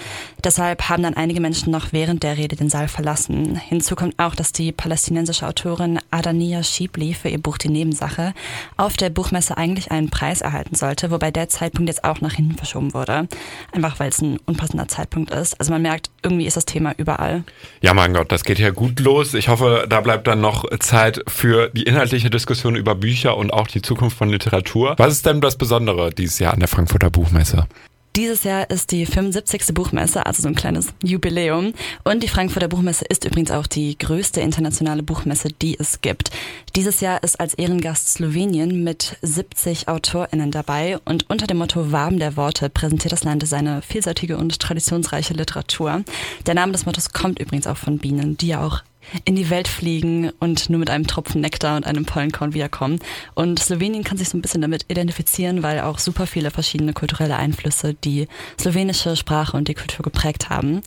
Deshalb 0.43 0.89
haben 0.89 1.03
dann 1.03 1.13
einige 1.13 1.39
Menschen 1.39 1.71
noch 1.71 1.93
während 1.93 2.23
der 2.23 2.37
Rede 2.37 2.57
den 2.57 2.69
Saal 2.69 2.89
verlassen. 2.89 3.55
Hinzu 3.55 3.95
kommt 3.95 4.19
auch, 4.19 4.35
dass 4.35 4.51
die 4.51 4.73
palästinensische 4.73 5.47
Autorin 5.47 5.99
Adania 6.11 6.61
Shibli 6.61 7.13
für 7.13 7.29
ihr 7.29 7.41
Buch 7.41 7.57
Die 7.57 7.69
Nebensache 7.69 8.33
auf 8.75 8.97
der 8.97 9.09
Buchmesse 9.09 9.57
eigentlich 9.57 9.91
einen 9.91 10.09
Preis 10.09 10.41
erhalten 10.41 10.75
sollte, 10.75 11.09
wobei 11.09 11.31
der 11.31 11.47
Zeitpunkt 11.47 11.89
jetzt 11.89 12.03
auch 12.03 12.19
nach 12.19 12.33
hinten 12.33 12.55
verschoben 12.55 12.93
wurde. 12.93 13.29
Einfach 13.71 13.99
weil 13.99 14.09
es 14.09 14.24
ein 14.33 14.39
unpassender 14.45 14.87
Zeitpunkt 14.87 15.31
ist. 15.31 15.59
Also 15.59 15.71
man 15.71 15.81
merkt, 15.81 16.09
irgendwie 16.23 16.45
ist 16.45 16.57
das 16.57 16.65
Thema 16.65 16.93
überall. 16.97 17.43
Ja, 17.81 17.93
mein 17.93 18.13
Gott, 18.13 18.31
das 18.31 18.43
geht 18.43 18.59
ja 18.59 18.71
gut 18.71 18.99
los. 18.99 19.33
Ich 19.33 19.47
hoffe, 19.47 19.85
da 19.89 20.01
bleibt 20.01 20.27
dann 20.27 20.41
noch 20.41 20.65
Zeit 20.79 21.21
für 21.27 21.69
die 21.69 21.83
inhaltliche 21.83 22.29
Diskussion 22.29 22.75
über 22.75 22.95
Bücher 22.95 23.37
und 23.37 23.51
auch 23.51 23.67
die 23.67 23.81
Zukunft 23.81 24.17
von 24.17 24.29
Literatur. 24.29 24.95
Was 24.97 25.13
ist 25.13 25.25
denn 25.25 25.41
das 25.41 25.57
Besondere 25.57 26.11
dieses 26.11 26.39
Jahr 26.39 26.53
an 26.53 26.59
der 26.59 26.69
Frankfurter 26.69 27.09
Buchmesse? 27.09 27.67
Dieses 28.15 28.45
Jahr 28.45 28.69
ist 28.69 28.93
die 28.93 29.05
75. 29.05 29.73
Buchmesse, 29.73 30.25
also 30.25 30.41
so 30.41 30.47
ein 30.47 30.55
kleines 30.55 30.93
Jubiläum. 31.03 31.73
Und 32.05 32.23
die 32.23 32.29
Frankfurter 32.29 32.69
Buchmesse 32.69 33.03
ist 33.03 33.25
übrigens 33.25 33.51
auch 33.51 33.67
die 33.67 33.97
größte 33.97 34.39
internationale 34.39 35.03
Buchmesse, 35.03 35.49
die 35.49 35.77
es 35.77 35.99
gibt. 35.99 36.31
Dieses 36.77 37.01
Jahr 37.01 37.21
ist 37.23 37.37
als 37.41 37.55
Ehrengast 37.55 38.13
Slowenien 38.13 38.85
mit 38.85 39.17
70 39.21 39.89
AutorInnen 39.89 40.49
dabei 40.49 40.97
und 41.03 41.29
unter 41.29 41.45
dem 41.45 41.57
Motto 41.57 41.91
Warm 41.91 42.17
der 42.17 42.37
Worte 42.37 42.69
präsentiert 42.69 43.11
das 43.11 43.25
Land 43.25 43.45
seine 43.45 43.81
vielseitige 43.81 44.37
und 44.37 44.61
traditionsreiche 44.61 45.33
Literatur. 45.33 46.05
Der 46.45 46.53
Name 46.53 46.71
des 46.71 46.85
Mottos 46.85 47.11
kommt 47.11 47.39
übrigens 47.39 47.67
auch 47.67 47.77
von 47.77 47.97
Bienen, 47.97 48.37
die 48.37 48.47
ja 48.47 48.65
auch 48.65 48.81
in 49.23 49.35
die 49.35 49.49
Welt 49.49 49.67
fliegen 49.67 50.31
und 50.39 50.69
nur 50.69 50.79
mit 50.79 50.89
einem 50.89 51.07
Tropfen 51.07 51.41
Nektar 51.41 51.77
und 51.77 51.85
einem 51.85 52.05
Pollenkorn 52.05 52.53
wiederkommen. 52.53 52.99
Und 53.33 53.59
Slowenien 53.59 54.03
kann 54.03 54.17
sich 54.17 54.29
so 54.29 54.37
ein 54.37 54.41
bisschen 54.41 54.61
damit 54.61 54.85
identifizieren, 54.87 55.63
weil 55.63 55.81
auch 55.81 55.99
super 55.99 56.27
viele 56.27 56.51
verschiedene 56.51 56.93
kulturelle 56.93 57.35
Einflüsse 57.35 57.93
die 57.93 58.27
slowenische 58.59 59.15
Sprache 59.15 59.55
und 59.55 59.67
die 59.67 59.73
Kultur 59.73 60.03
geprägt 60.03 60.49
haben. 60.49 60.81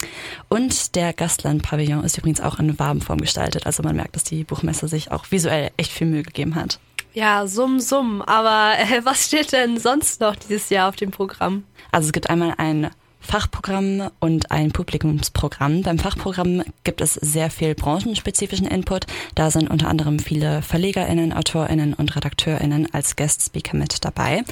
Und 0.49 0.95
der 0.95 1.13
Gastland-Pavillon 1.13 2.05
ist 2.05 2.19
übrigens 2.19 2.41
auch 2.41 2.59
in 2.59 2.79
Wabenform 2.79 3.21
gestaltet. 3.21 3.67
Also 3.67 3.83
man 3.83 3.97
merkt, 3.97 4.17
dass 4.17 4.25
die 4.25 4.45
Buchmesse 4.45 4.89
sich 4.89 5.11
auch 5.11 5.31
visuell 5.31 5.71
echt 5.77 5.93
viel 5.93 6.07
Mühe 6.07 6.23
gegeben 6.23 6.55
hat. 6.55 6.79
Ja, 7.15 7.47
summ, 7.47 7.81
summ. 7.81 8.23
Aber 8.23 8.79
äh, 8.79 9.05
was 9.05 9.27
steht 9.27 9.53
denn 9.53 9.79
sonst 9.79 10.21
noch 10.21 10.37
dieses 10.37 10.71
Jahr 10.71 10.89
auf 10.89 10.97
dem 10.97 11.11
Programm? 11.11 11.65
Also 11.91 12.07
es 12.07 12.13
gibt 12.13 12.31
einmal 12.31 12.55
ein 12.59 12.91
Fachprogramm 13.29 14.11
und 14.21 14.51
ein 14.51 14.73
Publikumsprogramm. 14.73 15.83
Beim 15.83 15.99
Fachprogramm 15.99 16.63
gibt 16.83 17.03
es 17.03 17.13
sehr 17.13 17.51
viel 17.51 17.75
branchenspezifischen 17.75 18.67
Input. 18.67 19.05
Da 19.35 19.51
sind 19.51 19.69
unter 19.69 19.89
anderem 19.89 20.19
viele 20.19 20.63
VerlegerInnen, 20.63 21.35
AutorInnen 21.35 21.93
und 21.93 22.17
RedakteurInnen 22.17 22.89
als 22.95 23.17
Guest 23.17 23.43
Speaker 23.43 23.77
mit 23.77 24.03
dabei. 24.03 24.45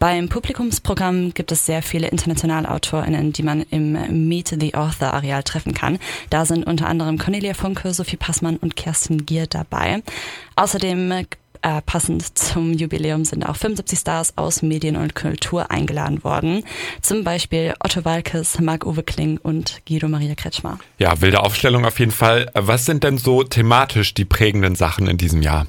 Beim 0.00 0.28
Publikumsprogramm 0.28 1.32
gibt 1.32 1.52
es 1.52 1.64
sehr 1.64 1.80
viele 1.80 2.08
internationale 2.08 2.68
AutorInnen, 2.68 3.32
die 3.32 3.44
man 3.44 3.62
im 3.70 4.28
Meet 4.28 4.56
the 4.58 4.74
Author 4.74 5.14
Areal 5.14 5.44
treffen 5.44 5.72
kann. 5.72 6.00
Da 6.28 6.44
sind 6.44 6.66
unter 6.66 6.88
anderem 6.88 7.18
Cornelia 7.18 7.54
Funke, 7.54 7.94
Sophie 7.94 8.16
Passmann 8.16 8.56
und 8.56 8.74
Kerstin 8.74 9.26
Gier 9.26 9.46
dabei. 9.46 10.02
Außerdem 10.56 11.24
äh, 11.64 11.80
passend 11.82 12.36
zum 12.38 12.74
Jubiläum 12.74 13.24
sind 13.24 13.44
auch 13.44 13.56
75 13.56 13.98
Stars 13.98 14.36
aus 14.36 14.62
Medien 14.62 14.96
und 14.96 15.14
Kultur 15.14 15.70
eingeladen 15.70 16.22
worden. 16.22 16.62
Zum 17.00 17.24
Beispiel 17.24 17.74
Otto 17.80 18.04
Walkes, 18.04 18.60
Marc-Uwe 18.60 19.02
Kling 19.02 19.38
und 19.42 19.80
Guido 19.88 20.08
Maria 20.08 20.34
Kretschmer. 20.34 20.78
Ja, 20.98 21.20
wilde 21.22 21.42
Aufstellung 21.42 21.86
auf 21.86 21.98
jeden 21.98 22.12
Fall. 22.12 22.50
Was 22.54 22.84
sind 22.84 23.02
denn 23.02 23.16
so 23.16 23.42
thematisch 23.42 24.12
die 24.12 24.26
prägenden 24.26 24.74
Sachen 24.74 25.08
in 25.08 25.16
diesem 25.16 25.40
Jahr? 25.40 25.66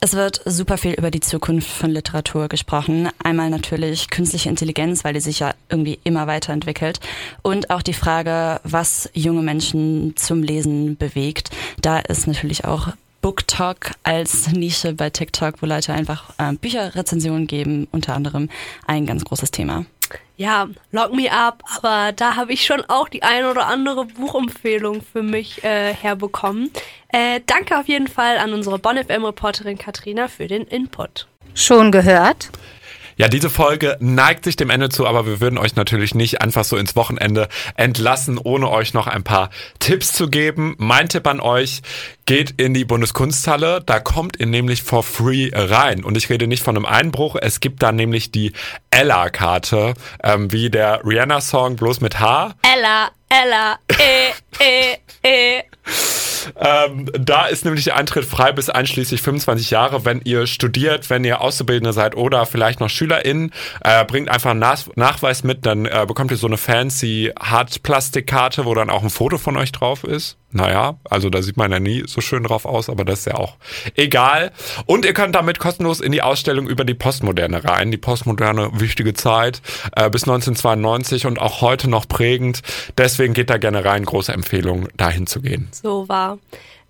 Es 0.00 0.12
wird 0.12 0.42
super 0.44 0.76
viel 0.76 0.92
über 0.92 1.10
die 1.10 1.20
Zukunft 1.20 1.70
von 1.70 1.90
Literatur 1.90 2.48
gesprochen. 2.48 3.08
Einmal 3.22 3.48
natürlich 3.48 4.10
künstliche 4.10 4.50
Intelligenz, 4.50 5.02
weil 5.02 5.14
die 5.14 5.20
sich 5.20 5.38
ja 5.38 5.54
irgendwie 5.70 5.98
immer 6.04 6.26
weiterentwickelt. 6.26 7.00
Und 7.40 7.70
auch 7.70 7.80
die 7.80 7.94
Frage, 7.94 8.60
was 8.64 9.08
junge 9.14 9.40
Menschen 9.40 10.14
zum 10.16 10.42
Lesen 10.42 10.98
bewegt. 10.98 11.48
Da 11.80 12.00
ist 12.00 12.26
natürlich 12.26 12.66
auch 12.66 12.88
BookTok 13.24 13.92
als 14.02 14.52
Nische 14.52 14.92
bei 14.92 15.08
TikTok, 15.08 15.62
wo 15.62 15.66
Leute 15.66 15.94
einfach 15.94 16.28
äh, 16.36 16.52
Bücherrezensionen 16.52 17.46
geben, 17.46 17.88
unter 17.90 18.14
anderem 18.14 18.50
ein 18.86 19.06
ganz 19.06 19.24
großes 19.24 19.50
Thema. 19.50 19.86
Ja, 20.36 20.68
Lock 20.92 21.14
Me 21.14 21.32
Up, 21.32 21.62
aber 21.78 22.12
da 22.12 22.36
habe 22.36 22.52
ich 22.52 22.66
schon 22.66 22.82
auch 22.86 23.08
die 23.08 23.22
ein 23.22 23.46
oder 23.46 23.66
andere 23.66 24.04
Buchempfehlung 24.04 25.00
für 25.00 25.22
mich 25.22 25.64
äh, 25.64 25.94
herbekommen. 25.94 26.70
Äh, 27.08 27.40
danke 27.46 27.78
auf 27.78 27.88
jeden 27.88 28.08
Fall 28.08 28.36
an 28.36 28.52
unsere 28.52 28.78
Bonn 28.78 29.02
FM-Reporterin 29.02 29.78
Katrina 29.78 30.28
für 30.28 30.46
den 30.46 30.64
Input. 30.64 31.26
Schon 31.54 31.92
gehört? 31.92 32.50
Ja, 33.16 33.28
diese 33.28 33.50
Folge 33.50 33.96
neigt 34.00 34.44
sich 34.44 34.56
dem 34.56 34.70
Ende 34.70 34.88
zu, 34.88 35.06
aber 35.06 35.26
wir 35.26 35.40
würden 35.40 35.58
euch 35.58 35.76
natürlich 35.76 36.14
nicht 36.14 36.40
einfach 36.40 36.64
so 36.64 36.76
ins 36.76 36.96
Wochenende 36.96 37.48
entlassen, 37.76 38.38
ohne 38.38 38.70
euch 38.70 38.94
noch 38.94 39.06
ein 39.06 39.22
paar 39.22 39.50
Tipps 39.78 40.12
zu 40.12 40.28
geben. 40.28 40.74
Mein 40.78 41.08
Tipp 41.08 41.26
an 41.26 41.40
euch, 41.40 41.82
geht 42.26 42.60
in 42.60 42.74
die 42.74 42.84
Bundeskunsthalle, 42.84 43.82
da 43.84 44.00
kommt 44.00 44.40
ihr 44.40 44.46
nämlich 44.46 44.82
for 44.82 45.02
free 45.02 45.50
rein. 45.52 46.04
Und 46.04 46.16
ich 46.16 46.30
rede 46.30 46.46
nicht 46.46 46.62
von 46.62 46.76
einem 46.76 46.86
Einbruch, 46.86 47.36
es 47.40 47.60
gibt 47.60 47.82
da 47.82 47.92
nämlich 47.92 48.32
die 48.32 48.52
Ella-Karte, 48.90 49.94
ähm, 50.22 50.50
wie 50.52 50.70
der 50.70 51.02
Rihanna-Song, 51.04 51.76
bloß 51.76 52.00
mit 52.00 52.20
H. 52.20 52.54
Ella, 52.62 53.10
Ella, 53.28 53.78
eh, 53.88 54.30
eh, 54.58 54.96
eh. 55.22 55.62
Ähm, 56.56 57.10
da 57.18 57.46
ist 57.46 57.64
nämlich 57.64 57.84
der 57.84 57.96
Eintritt 57.96 58.24
frei 58.24 58.52
bis 58.52 58.70
einschließlich 58.70 59.22
25 59.22 59.70
Jahre. 59.70 60.04
Wenn 60.04 60.20
ihr 60.24 60.46
studiert, 60.46 61.10
wenn 61.10 61.24
ihr 61.24 61.40
Auszubildende 61.40 61.92
seid 61.92 62.16
oder 62.16 62.46
vielleicht 62.46 62.80
noch 62.80 62.90
SchülerInnen, 62.90 63.52
äh, 63.82 64.04
bringt 64.04 64.28
einfach 64.28 64.50
einen 64.50 64.60
Nas 64.60 64.90
Nachweis 64.96 65.44
mit, 65.44 65.66
dann 65.66 65.86
äh, 65.86 66.04
bekommt 66.06 66.30
ihr 66.30 66.36
so 66.36 66.46
eine 66.46 66.56
fancy 66.56 67.32
Hartplastikkarte, 67.38 68.64
wo 68.64 68.74
dann 68.74 68.90
auch 68.90 69.02
ein 69.02 69.10
Foto 69.10 69.38
von 69.38 69.56
euch 69.56 69.72
drauf 69.72 70.04
ist. 70.04 70.38
Naja, 70.54 70.98
also 71.10 71.30
da 71.30 71.42
sieht 71.42 71.56
man 71.56 71.72
ja 71.72 71.80
nie 71.80 72.04
so 72.06 72.20
schön 72.20 72.44
drauf 72.44 72.64
aus, 72.64 72.88
aber 72.88 73.04
das 73.04 73.20
ist 73.20 73.24
ja 73.26 73.34
auch 73.34 73.56
egal. 73.96 74.52
Und 74.86 75.04
ihr 75.04 75.12
könnt 75.12 75.34
damit 75.34 75.58
kostenlos 75.58 76.00
in 76.00 76.12
die 76.12 76.22
Ausstellung 76.22 76.68
über 76.68 76.84
die 76.84 76.94
Postmoderne 76.94 77.64
rein. 77.64 77.90
Die 77.90 77.96
Postmoderne, 77.96 78.70
wichtige 78.74 79.14
Zeit, 79.14 79.62
äh, 79.96 80.08
bis 80.08 80.22
1992 80.22 81.26
und 81.26 81.40
auch 81.40 81.60
heute 81.60 81.90
noch 81.90 82.06
prägend. 82.06 82.62
Deswegen 82.96 83.34
geht 83.34 83.50
da 83.50 83.58
gerne 83.58 83.84
rein. 83.84 84.04
Große 84.04 84.32
Empfehlung, 84.32 84.88
dahin 84.96 85.26
zu 85.26 85.40
gehen. 85.40 85.68
So 85.72 86.08
war. 86.08 86.33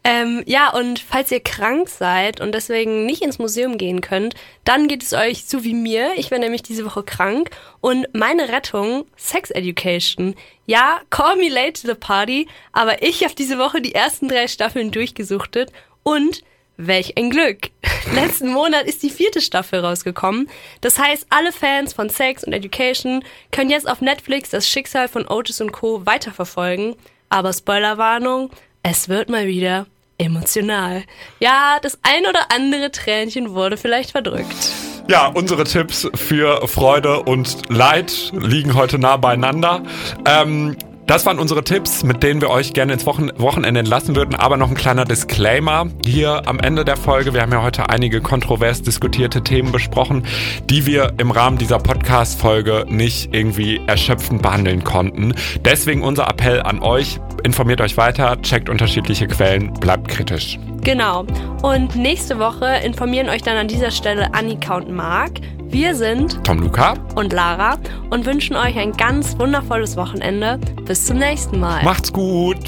Ähm, 0.06 0.42
ja, 0.44 0.70
und 0.70 0.98
falls 0.98 1.32
ihr 1.32 1.40
krank 1.40 1.88
seid 1.88 2.42
und 2.42 2.52
deswegen 2.52 3.06
nicht 3.06 3.22
ins 3.22 3.38
Museum 3.38 3.78
gehen 3.78 4.02
könnt, 4.02 4.34
dann 4.62 4.86
geht 4.86 5.02
es 5.02 5.14
euch 5.14 5.46
so 5.46 5.64
wie 5.64 5.72
mir. 5.72 6.12
Ich 6.16 6.28
bin 6.28 6.40
nämlich 6.40 6.62
diese 6.62 6.84
Woche 6.84 7.02
krank 7.02 7.48
und 7.80 8.06
meine 8.12 8.50
Rettung, 8.50 9.06
Sex 9.16 9.50
Education. 9.50 10.34
Ja, 10.66 11.00
call 11.08 11.36
me 11.36 11.48
late 11.48 11.80
to 11.80 11.88
the 11.88 11.98
party, 11.98 12.46
aber 12.72 13.02
ich 13.02 13.24
habe 13.24 13.34
diese 13.34 13.58
Woche 13.58 13.80
die 13.80 13.94
ersten 13.94 14.28
drei 14.28 14.46
Staffeln 14.46 14.90
durchgesuchtet 14.90 15.72
und 16.02 16.42
Welch 16.76 17.16
ein 17.16 17.30
Glück! 17.30 17.70
Letzten 18.14 18.52
Monat 18.52 18.86
ist 18.86 19.04
die 19.04 19.10
vierte 19.10 19.40
Staffel 19.40 19.78
rausgekommen. 19.78 20.50
Das 20.80 20.98
heißt, 20.98 21.26
alle 21.30 21.52
Fans 21.52 21.92
von 21.92 22.10
Sex 22.10 22.42
und 22.42 22.52
Education 22.52 23.24
können 23.52 23.70
jetzt 23.70 23.88
auf 23.88 24.00
Netflix 24.00 24.50
das 24.50 24.68
Schicksal 24.68 25.06
von 25.06 25.28
Otis 25.28 25.60
und 25.60 25.70
Co. 25.70 26.04
weiterverfolgen. 26.04 26.96
Aber 27.28 27.52
Spoilerwarnung, 27.52 28.50
es 28.84 29.08
wird 29.08 29.28
mal 29.28 29.48
wieder 29.48 29.86
emotional. 30.18 31.02
Ja, 31.40 31.78
das 31.82 31.98
ein 32.02 32.26
oder 32.28 32.52
andere 32.54 32.92
Tränchen 32.92 33.54
wurde 33.54 33.76
vielleicht 33.76 34.12
verdrückt. 34.12 34.72
Ja, 35.08 35.26
unsere 35.26 35.64
Tipps 35.64 36.08
für 36.14 36.68
Freude 36.68 37.22
und 37.24 37.68
Leid 37.68 38.32
liegen 38.32 38.74
heute 38.74 38.98
nah 38.98 39.16
beieinander. 39.16 39.82
Ähm, 40.26 40.76
das 41.06 41.26
waren 41.26 41.38
unsere 41.38 41.62
Tipps, 41.62 42.02
mit 42.02 42.22
denen 42.22 42.40
wir 42.40 42.50
euch 42.50 42.72
gerne 42.72 42.94
ins 42.94 43.04
Wochen 43.04 43.30
Wochenende 43.36 43.80
entlassen 43.80 44.16
würden. 44.16 44.34
Aber 44.34 44.56
noch 44.56 44.70
ein 44.70 44.74
kleiner 44.74 45.04
Disclaimer 45.04 45.86
hier 46.04 46.48
am 46.48 46.58
Ende 46.58 46.84
der 46.84 46.96
Folge. 46.96 47.34
Wir 47.34 47.42
haben 47.42 47.52
ja 47.52 47.62
heute 47.62 47.90
einige 47.90 48.20
kontrovers 48.20 48.82
diskutierte 48.82 49.42
Themen 49.42 49.70
besprochen, 49.70 50.24
die 50.70 50.86
wir 50.86 51.12
im 51.18 51.30
Rahmen 51.30 51.58
dieser 51.58 51.78
Podcast-Folge 51.78 52.86
nicht 52.88 53.34
irgendwie 53.34 53.80
erschöpfend 53.86 54.42
behandeln 54.42 54.82
konnten. 54.82 55.34
Deswegen 55.64 56.02
unser 56.02 56.28
Appell 56.28 56.62
an 56.62 56.80
euch. 56.80 57.20
Informiert 57.42 57.82
euch 57.82 57.96
weiter, 57.98 58.40
checkt 58.40 58.70
unterschiedliche 58.70 59.26
Quellen, 59.26 59.74
bleibt 59.74 60.08
kritisch. 60.08 60.58
Genau. 60.84 61.24
Und 61.62 61.96
nächste 61.96 62.38
Woche 62.38 62.66
informieren 62.84 63.30
euch 63.30 63.40
dann 63.42 63.56
an 63.56 63.68
dieser 63.68 63.90
Stelle 63.90 64.34
Annika 64.34 64.76
und 64.76 64.90
Marc. 64.90 65.40
Wir 65.64 65.94
sind 65.94 66.44
Tom 66.44 66.58
Luca 66.58 66.94
und 67.16 67.32
Lara 67.32 67.78
und 68.10 68.26
wünschen 68.26 68.54
euch 68.54 68.78
ein 68.78 68.92
ganz 68.92 69.38
wundervolles 69.38 69.96
Wochenende. 69.96 70.60
Bis 70.84 71.06
zum 71.06 71.18
nächsten 71.18 71.58
Mal. 71.58 71.82
Macht's 71.84 72.12
gut. 72.12 72.58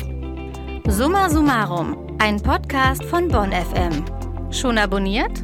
Summa 0.89 1.29
Summarum, 1.29 1.97
ein 2.19 2.41
Podcast 2.41 3.05
von 3.05 3.29
Bonn 3.29 3.53
FM. 3.53 4.03
Schon 4.51 4.79
abonniert? 4.79 5.43